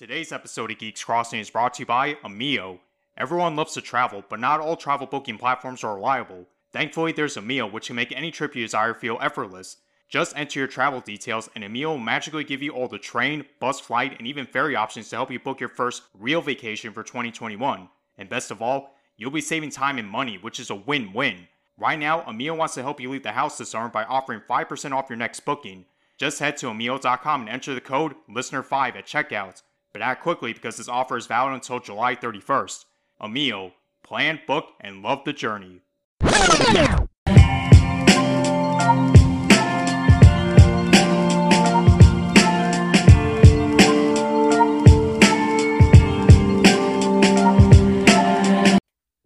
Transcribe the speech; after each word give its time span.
Today's 0.00 0.32
episode 0.32 0.70
of 0.70 0.78
Geeks 0.78 1.04
Crossing 1.04 1.40
is 1.40 1.50
brought 1.50 1.74
to 1.74 1.82
you 1.82 1.86
by 1.86 2.14
Omio. 2.24 2.78
Everyone 3.18 3.54
loves 3.54 3.74
to 3.74 3.82
travel, 3.82 4.24
but 4.30 4.40
not 4.40 4.58
all 4.58 4.74
travel 4.74 5.06
booking 5.06 5.36
platforms 5.36 5.84
are 5.84 5.96
reliable. 5.96 6.46
Thankfully, 6.72 7.12
there's 7.12 7.36
Omio, 7.36 7.70
which 7.70 7.88
can 7.88 7.96
make 7.96 8.10
any 8.10 8.30
trip 8.30 8.56
you 8.56 8.64
desire 8.64 8.94
feel 8.94 9.18
effortless. 9.20 9.76
Just 10.08 10.32
enter 10.38 10.58
your 10.58 10.68
travel 10.68 11.00
details, 11.00 11.50
and 11.54 11.62
Omio 11.62 11.88
will 11.88 11.98
magically 11.98 12.44
give 12.44 12.62
you 12.62 12.70
all 12.70 12.88
the 12.88 12.98
train, 12.98 13.44
bus, 13.60 13.78
flight, 13.78 14.16
and 14.16 14.26
even 14.26 14.46
ferry 14.46 14.74
options 14.74 15.10
to 15.10 15.16
help 15.16 15.30
you 15.30 15.38
book 15.38 15.60
your 15.60 15.68
first 15.68 16.04
real 16.18 16.40
vacation 16.40 16.94
for 16.94 17.02
2021. 17.02 17.86
And 18.16 18.26
best 18.30 18.50
of 18.50 18.62
all, 18.62 18.94
you'll 19.18 19.30
be 19.30 19.42
saving 19.42 19.68
time 19.68 19.98
and 19.98 20.08
money, 20.08 20.38
which 20.38 20.58
is 20.58 20.70
a 20.70 20.74
win 20.74 21.12
win. 21.12 21.46
Right 21.76 21.98
now, 21.98 22.22
Omio 22.22 22.56
wants 22.56 22.72
to 22.76 22.82
help 22.82 23.02
you 23.02 23.10
leave 23.10 23.22
the 23.22 23.32
house 23.32 23.58
this 23.58 23.68
summer 23.68 23.90
by 23.90 24.04
offering 24.04 24.40
5% 24.48 24.92
off 24.92 25.10
your 25.10 25.18
next 25.18 25.40
booking. 25.40 25.84
Just 26.16 26.38
head 26.38 26.56
to 26.56 26.68
Omio.com 26.68 27.42
and 27.42 27.50
enter 27.50 27.74
the 27.74 27.82
code 27.82 28.14
LISTENER5 28.30 28.96
at 28.96 29.06
checkout. 29.06 29.60
But 29.92 30.02
act 30.02 30.22
quickly 30.22 30.52
because 30.52 30.76
this 30.76 30.88
offer 30.88 31.16
is 31.16 31.26
valid 31.26 31.54
until 31.54 31.80
July 31.80 32.14
31st. 32.14 32.84
Omio. 33.20 33.72
Plan, 34.04 34.40
book, 34.46 34.66
and 34.80 35.02
love 35.02 35.24
the 35.24 35.32
journey. 35.32 35.82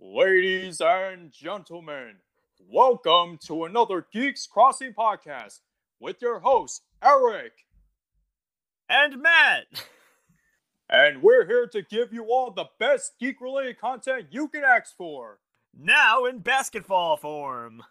Ladies 0.00 0.80
and 0.80 1.30
gentlemen, 1.30 2.16
welcome 2.58 3.38
to 3.46 3.64
another 3.64 4.06
Geeks 4.10 4.46
Crossing 4.46 4.94
podcast 4.94 5.60
with 6.00 6.22
your 6.22 6.41
host, 6.41 6.84
Eric. 7.02 7.52
And 8.88 9.20
Matt. 9.20 9.66
And 10.94 11.22
we're 11.22 11.44
here 11.44 11.66
to 11.66 11.82
give 11.82 12.12
you 12.12 12.26
all 12.26 12.52
the 12.52 12.66
best 12.78 13.14
geek 13.18 13.40
related 13.40 13.80
content 13.80 14.26
you 14.30 14.46
can 14.46 14.62
ask 14.62 14.96
for. 14.96 15.41
Now 15.77 16.24
in 16.24 16.38
basketball 16.38 17.16
form. 17.16 17.82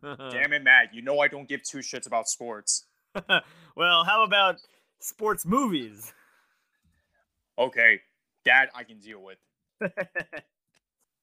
Damn 0.00 0.52
it, 0.52 0.62
Matt. 0.62 0.94
You 0.94 1.02
know 1.02 1.18
I 1.18 1.26
don't 1.26 1.48
give 1.48 1.64
two 1.64 1.78
shits 1.78 2.06
about 2.06 2.28
sports. 2.28 2.84
well, 3.76 4.04
how 4.04 4.22
about 4.22 4.60
sports 5.00 5.44
movies? 5.44 6.12
Okay, 7.58 7.98
that 8.44 8.66
I 8.76 8.84
can 8.84 9.00
deal 9.00 9.20
with. 9.20 9.38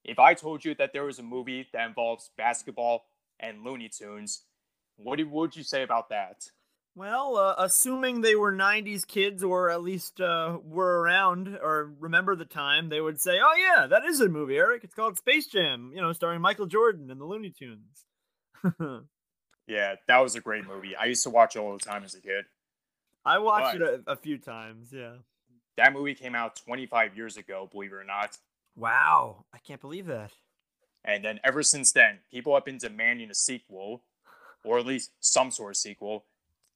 if 0.03 0.19
I 0.19 0.33
told 0.33 0.65
you 0.65 0.75
that 0.75 0.91
there 0.91 1.05
was 1.05 1.19
a 1.19 1.23
movie 1.23 1.69
that 1.71 1.87
involves 1.87 2.31
basketball 2.37 3.05
and 3.39 3.63
Looney 3.63 3.87
Tunes, 3.87 4.41
what 4.97 5.25
would 5.25 5.55
you 5.55 5.63
say 5.63 5.83
about 5.83 6.09
that? 6.09 6.43
Well, 6.93 7.37
uh, 7.37 7.55
assuming 7.57 8.19
they 8.19 8.35
were 8.35 8.53
90s 8.53 9.07
kids 9.07 9.43
or 9.43 9.69
at 9.69 9.81
least 9.81 10.19
uh, 10.19 10.57
were 10.61 11.01
around 11.01 11.57
or 11.61 11.93
remember 11.99 12.35
the 12.35 12.45
time, 12.45 12.89
they 12.89 12.99
would 12.99 13.21
say, 13.21 13.39
oh, 13.41 13.55
yeah, 13.55 13.87
that 13.87 14.03
is 14.03 14.19
a 14.19 14.27
movie, 14.27 14.57
Eric. 14.57 14.83
It's 14.83 14.93
called 14.93 15.17
Space 15.17 15.47
Jam, 15.47 15.91
you 15.95 16.01
know, 16.01 16.11
starring 16.11 16.41
Michael 16.41 16.65
Jordan 16.65 17.09
and 17.09 17.19
the 17.19 17.25
Looney 17.25 17.53
Tunes. 17.57 18.05
yeah, 19.67 19.95
that 20.07 20.17
was 20.17 20.35
a 20.35 20.41
great 20.41 20.67
movie. 20.67 20.95
I 20.95 21.05
used 21.05 21.23
to 21.23 21.29
watch 21.29 21.55
it 21.55 21.59
all 21.59 21.73
the 21.73 21.79
time 21.79 22.03
as 22.03 22.13
a 22.13 22.21
kid. 22.21 22.43
I 23.23 23.39
watched 23.39 23.79
but 23.79 23.87
it 23.87 24.03
a, 24.05 24.11
a 24.11 24.15
few 24.17 24.37
times, 24.37 24.89
yeah. 24.91 25.13
That 25.77 25.93
movie 25.93 26.15
came 26.15 26.35
out 26.35 26.57
25 26.57 27.15
years 27.15 27.37
ago, 27.37 27.69
believe 27.71 27.93
it 27.93 27.95
or 27.95 28.03
not. 28.03 28.37
Wow, 28.75 29.45
I 29.53 29.59
can't 29.59 29.79
believe 29.81 30.07
that. 30.07 30.31
And 31.05 31.23
then 31.23 31.39
ever 31.43 31.63
since 31.63 31.91
then, 31.91 32.19
people 32.31 32.53
have 32.53 32.65
been 32.65 32.77
demanding 32.77 33.31
a 33.31 33.35
sequel, 33.35 34.03
or 34.63 34.77
at 34.77 34.85
least 34.85 35.11
some 35.19 35.51
sort 35.51 35.71
of 35.71 35.77
sequel. 35.77 36.25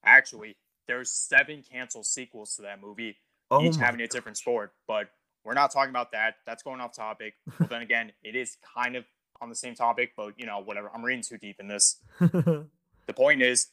Actually, 0.05 0.55
there's 0.87 1.11
seven 1.11 1.63
canceled 1.69 2.05
sequels 2.05 2.55
to 2.55 2.61
that 2.63 2.81
movie, 2.81 3.17
oh 3.51 3.61
each 3.61 3.75
having 3.75 4.01
a 4.01 4.07
different 4.07 4.37
sport. 4.37 4.73
But 4.87 5.09
we're 5.43 5.53
not 5.53 5.71
talking 5.71 5.89
about 5.89 6.11
that. 6.11 6.35
That's 6.45 6.63
going 6.63 6.81
off 6.81 6.95
topic. 6.95 7.35
But 7.59 7.69
then 7.69 7.81
again, 7.81 8.11
it 8.23 8.35
is 8.35 8.57
kind 8.75 8.95
of 8.95 9.05
on 9.41 9.49
the 9.49 9.55
same 9.55 9.75
topic, 9.75 10.11
but 10.15 10.33
you 10.37 10.45
know, 10.45 10.59
whatever. 10.59 10.89
I'm 10.93 11.03
reading 11.03 11.23
too 11.23 11.37
deep 11.37 11.57
in 11.59 11.67
this. 11.67 11.97
the 12.19 12.67
point 13.13 13.41
is, 13.41 13.67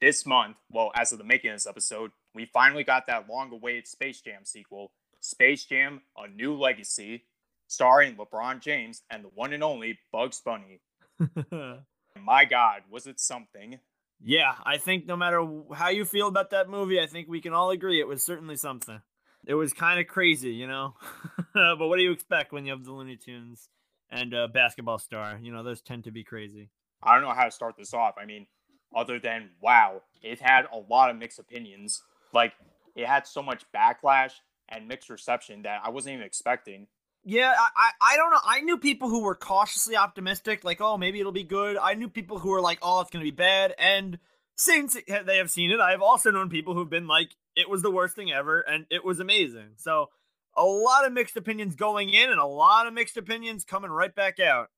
this 0.00 0.24
month, 0.24 0.56
well, 0.70 0.92
as 0.94 1.12
of 1.12 1.18
the 1.18 1.24
making 1.24 1.50
of 1.50 1.56
this 1.56 1.66
episode, 1.66 2.12
we 2.34 2.46
finally 2.46 2.84
got 2.84 3.06
that 3.08 3.28
long-awaited 3.28 3.88
Space 3.88 4.20
Jam 4.20 4.44
sequel, 4.44 4.92
Space 5.20 5.64
Jam: 5.64 6.02
A 6.16 6.28
New 6.28 6.54
Legacy, 6.56 7.24
starring 7.66 8.16
LeBron 8.16 8.60
James 8.60 9.02
and 9.10 9.24
the 9.24 9.28
one 9.28 9.52
and 9.52 9.62
only 9.62 9.98
Bugs 10.12 10.40
Bunny. 10.40 10.80
My 12.20 12.44
God, 12.44 12.82
was 12.90 13.06
it 13.06 13.20
something? 13.20 13.78
Yeah, 14.20 14.54
I 14.64 14.78
think 14.78 15.06
no 15.06 15.16
matter 15.16 15.46
how 15.74 15.90
you 15.90 16.04
feel 16.04 16.28
about 16.28 16.50
that 16.50 16.68
movie, 16.68 17.00
I 17.00 17.06
think 17.06 17.28
we 17.28 17.40
can 17.40 17.52
all 17.52 17.70
agree 17.70 18.00
it 18.00 18.08
was 18.08 18.22
certainly 18.22 18.56
something. 18.56 19.00
It 19.46 19.54
was 19.54 19.72
kind 19.72 20.00
of 20.00 20.08
crazy, 20.08 20.50
you 20.50 20.66
know. 20.66 20.94
but 21.54 21.78
what 21.78 21.96
do 21.96 22.02
you 22.02 22.12
expect 22.12 22.52
when 22.52 22.64
you 22.64 22.72
have 22.72 22.84
the 22.84 22.92
Looney 22.92 23.16
Tunes 23.16 23.68
and 24.10 24.34
uh, 24.34 24.48
basketball 24.48 24.98
star? 24.98 25.38
You 25.40 25.52
know, 25.52 25.62
those 25.62 25.80
tend 25.80 26.04
to 26.04 26.10
be 26.10 26.24
crazy. 26.24 26.70
I 27.02 27.14
don't 27.14 27.22
know 27.22 27.32
how 27.32 27.44
to 27.44 27.50
start 27.50 27.76
this 27.78 27.94
off. 27.94 28.14
I 28.20 28.26
mean, 28.26 28.46
other 28.94 29.18
than 29.18 29.50
wow, 29.60 30.02
it 30.22 30.40
had 30.40 30.66
a 30.72 30.78
lot 30.78 31.10
of 31.10 31.16
mixed 31.16 31.38
opinions. 31.38 32.02
Like 32.32 32.52
it 32.96 33.06
had 33.06 33.26
so 33.26 33.42
much 33.42 33.64
backlash 33.74 34.32
and 34.68 34.88
mixed 34.88 35.10
reception 35.10 35.62
that 35.62 35.80
I 35.84 35.90
wasn't 35.90 36.14
even 36.14 36.26
expecting. 36.26 36.88
Yeah, 37.24 37.54
I, 37.58 37.90
I 38.00 38.16
don't 38.16 38.30
know. 38.30 38.40
I 38.44 38.60
knew 38.60 38.78
people 38.78 39.08
who 39.08 39.22
were 39.22 39.34
cautiously 39.34 39.96
optimistic, 39.96 40.64
like, 40.64 40.80
oh, 40.80 40.96
maybe 40.96 41.20
it'll 41.20 41.32
be 41.32 41.42
good. 41.42 41.76
I 41.76 41.94
knew 41.94 42.08
people 42.08 42.38
who 42.38 42.50
were 42.50 42.60
like, 42.60 42.78
oh, 42.80 43.00
it's 43.00 43.10
going 43.10 43.24
to 43.24 43.30
be 43.30 43.36
bad. 43.36 43.74
And 43.78 44.18
since 44.56 44.96
they 45.06 45.36
have 45.36 45.50
seen 45.50 45.70
it, 45.70 45.80
I've 45.80 46.02
also 46.02 46.30
known 46.30 46.48
people 46.48 46.74
who've 46.74 46.88
been 46.88 47.06
like, 47.06 47.30
it 47.54 47.68
was 47.68 47.82
the 47.82 47.90
worst 47.90 48.16
thing 48.16 48.32
ever 48.32 48.60
and 48.60 48.86
it 48.90 49.04
was 49.04 49.20
amazing. 49.20 49.70
So 49.76 50.10
a 50.56 50.64
lot 50.64 51.06
of 51.06 51.12
mixed 51.12 51.36
opinions 51.36 51.74
going 51.74 52.10
in 52.10 52.30
and 52.30 52.40
a 52.40 52.46
lot 52.46 52.86
of 52.86 52.94
mixed 52.94 53.16
opinions 53.16 53.64
coming 53.64 53.90
right 53.90 54.14
back 54.14 54.40
out. 54.40 54.70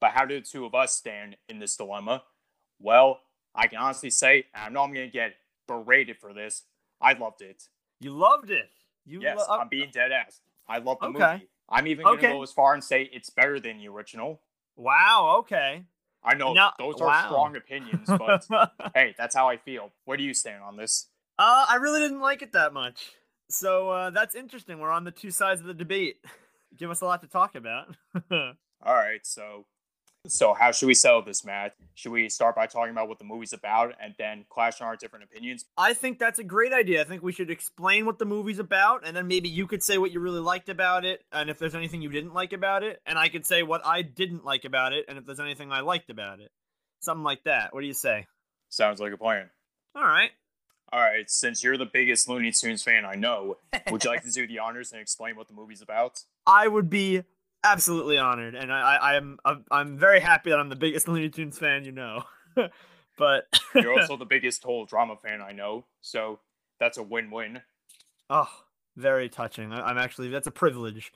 But 0.00 0.10
how 0.10 0.24
do 0.24 0.40
the 0.40 0.46
two 0.46 0.64
of 0.64 0.74
us 0.74 0.94
stand 0.94 1.36
in 1.48 1.60
this 1.60 1.76
dilemma? 1.76 2.24
Well, 2.80 3.20
I 3.54 3.66
can 3.68 3.78
honestly 3.78 4.10
say, 4.10 4.46
and 4.54 4.64
I 4.64 4.68
know 4.70 4.82
I'm 4.82 4.92
going 4.92 5.06
to 5.06 5.12
get 5.12 5.34
berated 5.68 6.18
for 6.18 6.32
this, 6.32 6.64
I 7.00 7.12
loved 7.12 7.42
it. 7.42 7.64
You 8.00 8.10
loved 8.10 8.50
it? 8.50 8.70
You 9.04 9.20
yes, 9.22 9.38
lo- 9.38 9.46
oh, 9.48 9.58
I'm 9.60 9.68
being 9.68 9.90
dead 9.92 10.10
ass. 10.10 10.40
I 10.68 10.78
love 10.78 10.98
the 11.00 11.06
okay. 11.08 11.32
movie. 11.32 11.48
I'm 11.68 11.86
even 11.86 12.06
okay. 12.06 12.22
gonna 12.22 12.34
go 12.34 12.42
as 12.42 12.52
far 12.52 12.74
and 12.74 12.82
say 12.82 13.08
it's 13.12 13.30
better 13.30 13.58
than 13.58 13.78
the 13.78 13.88
original. 13.88 14.40
Wow. 14.76 15.36
Okay. 15.40 15.84
I 16.24 16.34
know 16.34 16.52
now, 16.52 16.72
those 16.78 17.00
are 17.00 17.08
wow. 17.08 17.26
strong 17.26 17.56
opinions, 17.56 18.06
but 18.06 18.46
hey, 18.94 19.14
that's 19.18 19.34
how 19.34 19.48
I 19.48 19.56
feel. 19.56 19.90
Where 20.04 20.16
do 20.16 20.22
you 20.22 20.34
stand 20.34 20.62
on 20.62 20.76
this? 20.76 21.08
Uh, 21.38 21.66
I 21.68 21.76
really 21.76 22.00
didn't 22.00 22.20
like 22.20 22.42
it 22.42 22.52
that 22.52 22.72
much. 22.72 23.10
So 23.48 23.90
uh, 23.90 24.10
that's 24.10 24.34
interesting. 24.34 24.78
We're 24.78 24.92
on 24.92 25.04
the 25.04 25.10
two 25.10 25.30
sides 25.30 25.60
of 25.60 25.66
the 25.66 25.74
debate. 25.74 26.16
Give 26.76 26.90
us 26.90 27.00
a 27.00 27.04
lot 27.04 27.22
to 27.22 27.28
talk 27.28 27.54
about. 27.54 27.96
All 28.30 28.54
right. 28.94 29.20
So 29.24 29.66
so, 30.28 30.54
how 30.54 30.70
should 30.70 30.86
we 30.86 30.94
settle 30.94 31.22
this, 31.22 31.44
Matt? 31.44 31.74
Should 31.94 32.12
we 32.12 32.28
start 32.28 32.54
by 32.54 32.66
talking 32.66 32.92
about 32.92 33.08
what 33.08 33.18
the 33.18 33.24
movie's 33.24 33.52
about 33.52 33.94
and 34.00 34.14
then 34.18 34.44
clash 34.48 34.80
on 34.80 34.86
our 34.86 34.96
different 34.96 35.24
opinions? 35.24 35.64
I 35.76 35.94
think 35.94 36.20
that's 36.20 36.38
a 36.38 36.44
great 36.44 36.72
idea. 36.72 37.00
I 37.00 37.04
think 37.04 37.24
we 37.24 37.32
should 37.32 37.50
explain 37.50 38.06
what 38.06 38.20
the 38.20 38.24
movie's 38.24 38.60
about, 38.60 39.04
and 39.04 39.16
then 39.16 39.26
maybe 39.26 39.48
you 39.48 39.66
could 39.66 39.82
say 39.82 39.98
what 39.98 40.12
you 40.12 40.20
really 40.20 40.40
liked 40.40 40.68
about 40.68 41.04
it, 41.04 41.24
and 41.32 41.50
if 41.50 41.58
there's 41.58 41.74
anything 41.74 42.02
you 42.02 42.08
didn't 42.08 42.34
like 42.34 42.52
about 42.52 42.84
it, 42.84 43.00
and 43.04 43.18
I 43.18 43.28
could 43.28 43.44
say 43.44 43.64
what 43.64 43.84
I 43.84 44.02
didn't 44.02 44.44
like 44.44 44.64
about 44.64 44.92
it, 44.92 45.06
and 45.08 45.18
if 45.18 45.26
there's 45.26 45.40
anything 45.40 45.72
I 45.72 45.80
liked 45.80 46.08
about 46.08 46.38
it. 46.38 46.52
Something 47.00 47.24
like 47.24 47.42
that. 47.44 47.74
What 47.74 47.80
do 47.80 47.88
you 47.88 47.92
say? 47.94 48.26
Sounds 48.68 49.00
like 49.00 49.12
a 49.12 49.18
plan. 49.18 49.50
All 49.96 50.04
right. 50.04 50.30
All 50.92 51.00
right, 51.00 51.28
since 51.28 51.64
you're 51.64 51.78
the 51.78 51.88
biggest 51.90 52.28
Looney 52.28 52.52
Tunes 52.52 52.82
fan 52.82 53.06
I 53.06 53.14
know, 53.14 53.56
would 53.90 54.04
you 54.04 54.10
like 54.10 54.24
to 54.24 54.30
do 54.30 54.46
the 54.46 54.58
honors 54.58 54.92
and 54.92 55.00
explain 55.00 55.36
what 55.36 55.48
the 55.48 55.54
movie's 55.54 55.80
about? 55.80 56.22
I 56.46 56.68
would 56.68 56.90
be 56.90 57.22
absolutely 57.64 58.18
honored, 58.18 58.54
and 58.54 58.72
I, 58.72 58.96
I 58.96 59.14
am 59.16 59.38
I'm, 59.44 59.64
I'm 59.70 59.98
very 59.98 60.20
happy 60.20 60.50
that 60.50 60.58
I'm 60.58 60.68
the 60.68 60.76
biggest 60.76 61.08
Looney 61.08 61.28
Tunes 61.28 61.58
fan 61.58 61.84
you 61.84 61.92
know. 61.92 62.24
but 63.18 63.44
you're 63.74 63.98
also 63.98 64.16
the 64.16 64.24
biggest 64.24 64.62
whole 64.62 64.84
drama 64.84 65.16
fan 65.16 65.40
I 65.40 65.52
know, 65.52 65.84
so 66.00 66.40
that's 66.78 66.98
a 66.98 67.02
win-win. 67.02 67.60
Oh, 68.30 68.50
very 68.96 69.28
touching. 69.28 69.72
I'm 69.72 69.98
actually 69.98 70.28
that's 70.28 70.46
a 70.46 70.52
privilege. 70.52 71.12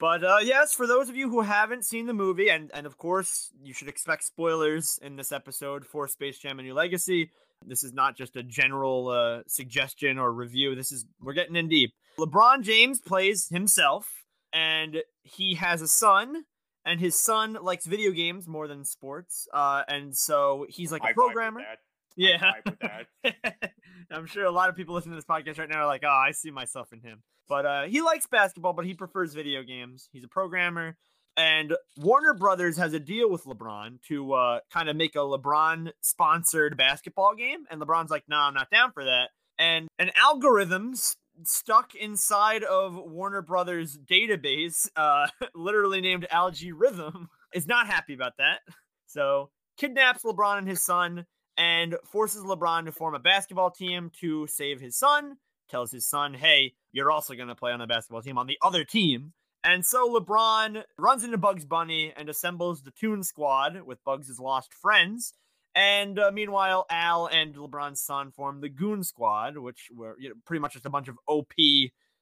But 0.00 0.22
uh, 0.22 0.38
yes, 0.42 0.72
for 0.72 0.86
those 0.86 1.08
of 1.08 1.16
you 1.16 1.28
who 1.28 1.40
haven't 1.40 1.84
seen 1.84 2.06
the 2.06 2.14
movie, 2.14 2.50
and 2.50 2.70
and 2.72 2.86
of 2.86 2.98
course 2.98 3.50
you 3.60 3.74
should 3.74 3.88
expect 3.88 4.24
spoilers 4.24 4.98
in 5.02 5.16
this 5.16 5.32
episode 5.32 5.84
for 5.84 6.06
Space 6.06 6.38
Jam: 6.38 6.58
A 6.58 6.62
New 6.62 6.74
Legacy. 6.74 7.30
This 7.66 7.82
is 7.82 7.92
not 7.92 8.16
just 8.16 8.36
a 8.36 8.42
general 8.44 9.08
uh, 9.08 9.42
suggestion 9.48 10.16
or 10.18 10.32
review. 10.32 10.76
This 10.76 10.92
is 10.92 11.04
we're 11.20 11.32
getting 11.32 11.56
in 11.56 11.68
deep. 11.68 11.92
LeBron 12.16 12.62
James 12.62 13.00
plays 13.00 13.48
himself 13.48 14.17
and 14.52 15.02
he 15.22 15.54
has 15.54 15.82
a 15.82 15.88
son 15.88 16.44
and 16.84 17.00
his 17.00 17.14
son 17.14 17.58
likes 17.60 17.86
video 17.86 18.12
games 18.12 18.46
more 18.48 18.66
than 18.68 18.84
sports 18.84 19.46
uh, 19.52 19.82
and 19.88 20.16
so 20.16 20.66
he's 20.68 20.90
like 20.92 21.02
a 21.08 21.14
programmer. 21.14 21.60
yeah. 22.16 22.52
i'm 24.10 24.26
sure 24.26 24.44
a 24.44 24.50
lot 24.50 24.68
of 24.68 24.76
people 24.76 24.94
listening 24.94 25.12
to 25.12 25.16
this 25.16 25.24
podcast 25.24 25.58
right 25.58 25.68
now 25.68 25.80
are 25.80 25.86
like 25.86 26.02
oh 26.04 26.08
i 26.08 26.30
see 26.32 26.50
myself 26.50 26.92
in 26.92 27.00
him. 27.00 27.22
But 27.48 27.64
uh, 27.64 27.82
he 27.84 28.02
likes 28.02 28.26
basketball 28.26 28.72
but 28.74 28.84
he 28.84 28.94
prefers 28.94 29.34
video 29.34 29.62
games. 29.62 30.08
He's 30.12 30.24
a 30.24 30.28
programmer. 30.28 30.96
And 31.36 31.76
warner 31.96 32.34
brothers 32.34 32.76
has 32.78 32.92
a 32.94 32.98
deal 32.98 33.30
with 33.30 33.44
lebron 33.44 34.02
to 34.08 34.32
uh, 34.32 34.60
kind 34.72 34.88
of 34.88 34.96
make 34.96 35.14
a 35.14 35.20
lebron 35.20 35.92
sponsored 36.00 36.76
basketball 36.76 37.36
game 37.36 37.64
and 37.70 37.80
lebron's 37.80 38.10
like 38.10 38.24
no 38.28 38.36
i'm 38.36 38.54
not 38.54 38.70
down 38.70 38.92
for 38.92 39.04
that. 39.04 39.28
And 39.58 39.88
an 39.98 40.10
algorithm 40.16 40.94
stuck 41.44 41.94
inside 41.94 42.62
of 42.64 42.94
Warner 42.94 43.42
Brothers 43.42 43.98
database, 43.98 44.88
uh, 44.96 45.28
literally 45.54 46.00
named 46.00 46.26
Al-G 46.30 46.72
Rhythm, 46.72 47.28
is 47.54 47.66
not 47.66 47.86
happy 47.86 48.14
about 48.14 48.36
that. 48.38 48.60
So 49.06 49.50
kidnaps 49.76 50.22
LeBron 50.24 50.58
and 50.58 50.68
his 50.68 50.84
son 50.84 51.26
and 51.56 51.96
forces 52.04 52.42
LeBron 52.42 52.86
to 52.86 52.92
form 52.92 53.14
a 53.14 53.18
basketball 53.18 53.70
team 53.70 54.10
to 54.20 54.46
save 54.46 54.80
his 54.80 54.96
son. 54.96 55.36
Tells 55.68 55.90
his 55.90 56.08
son, 56.08 56.34
hey, 56.34 56.72
you're 56.92 57.10
also 57.10 57.34
going 57.34 57.48
to 57.48 57.54
play 57.54 57.72
on 57.72 57.78
the 57.78 57.86
basketball 57.86 58.22
team 58.22 58.38
on 58.38 58.46
the 58.46 58.58
other 58.62 58.84
team. 58.84 59.32
And 59.64 59.84
so 59.84 60.08
LeBron 60.08 60.84
runs 60.98 61.24
into 61.24 61.36
Bugs 61.36 61.64
Bunny 61.64 62.12
and 62.16 62.28
assembles 62.28 62.82
the 62.82 62.92
Toon 62.92 63.22
Squad 63.22 63.82
with 63.82 64.02
Bugs' 64.04 64.38
lost 64.38 64.72
friends. 64.72 65.34
And 65.74 66.18
uh, 66.18 66.30
meanwhile, 66.32 66.86
Al 66.90 67.26
and 67.26 67.54
LeBron's 67.54 68.00
son 68.00 68.32
form 68.32 68.60
the 68.60 68.68
Goon 68.68 69.04
Squad, 69.04 69.56
which 69.58 69.88
were 69.94 70.16
you 70.18 70.30
know, 70.30 70.34
pretty 70.44 70.60
much 70.60 70.72
just 70.72 70.86
a 70.86 70.90
bunch 70.90 71.08
of 71.08 71.16
OP, 71.26 71.52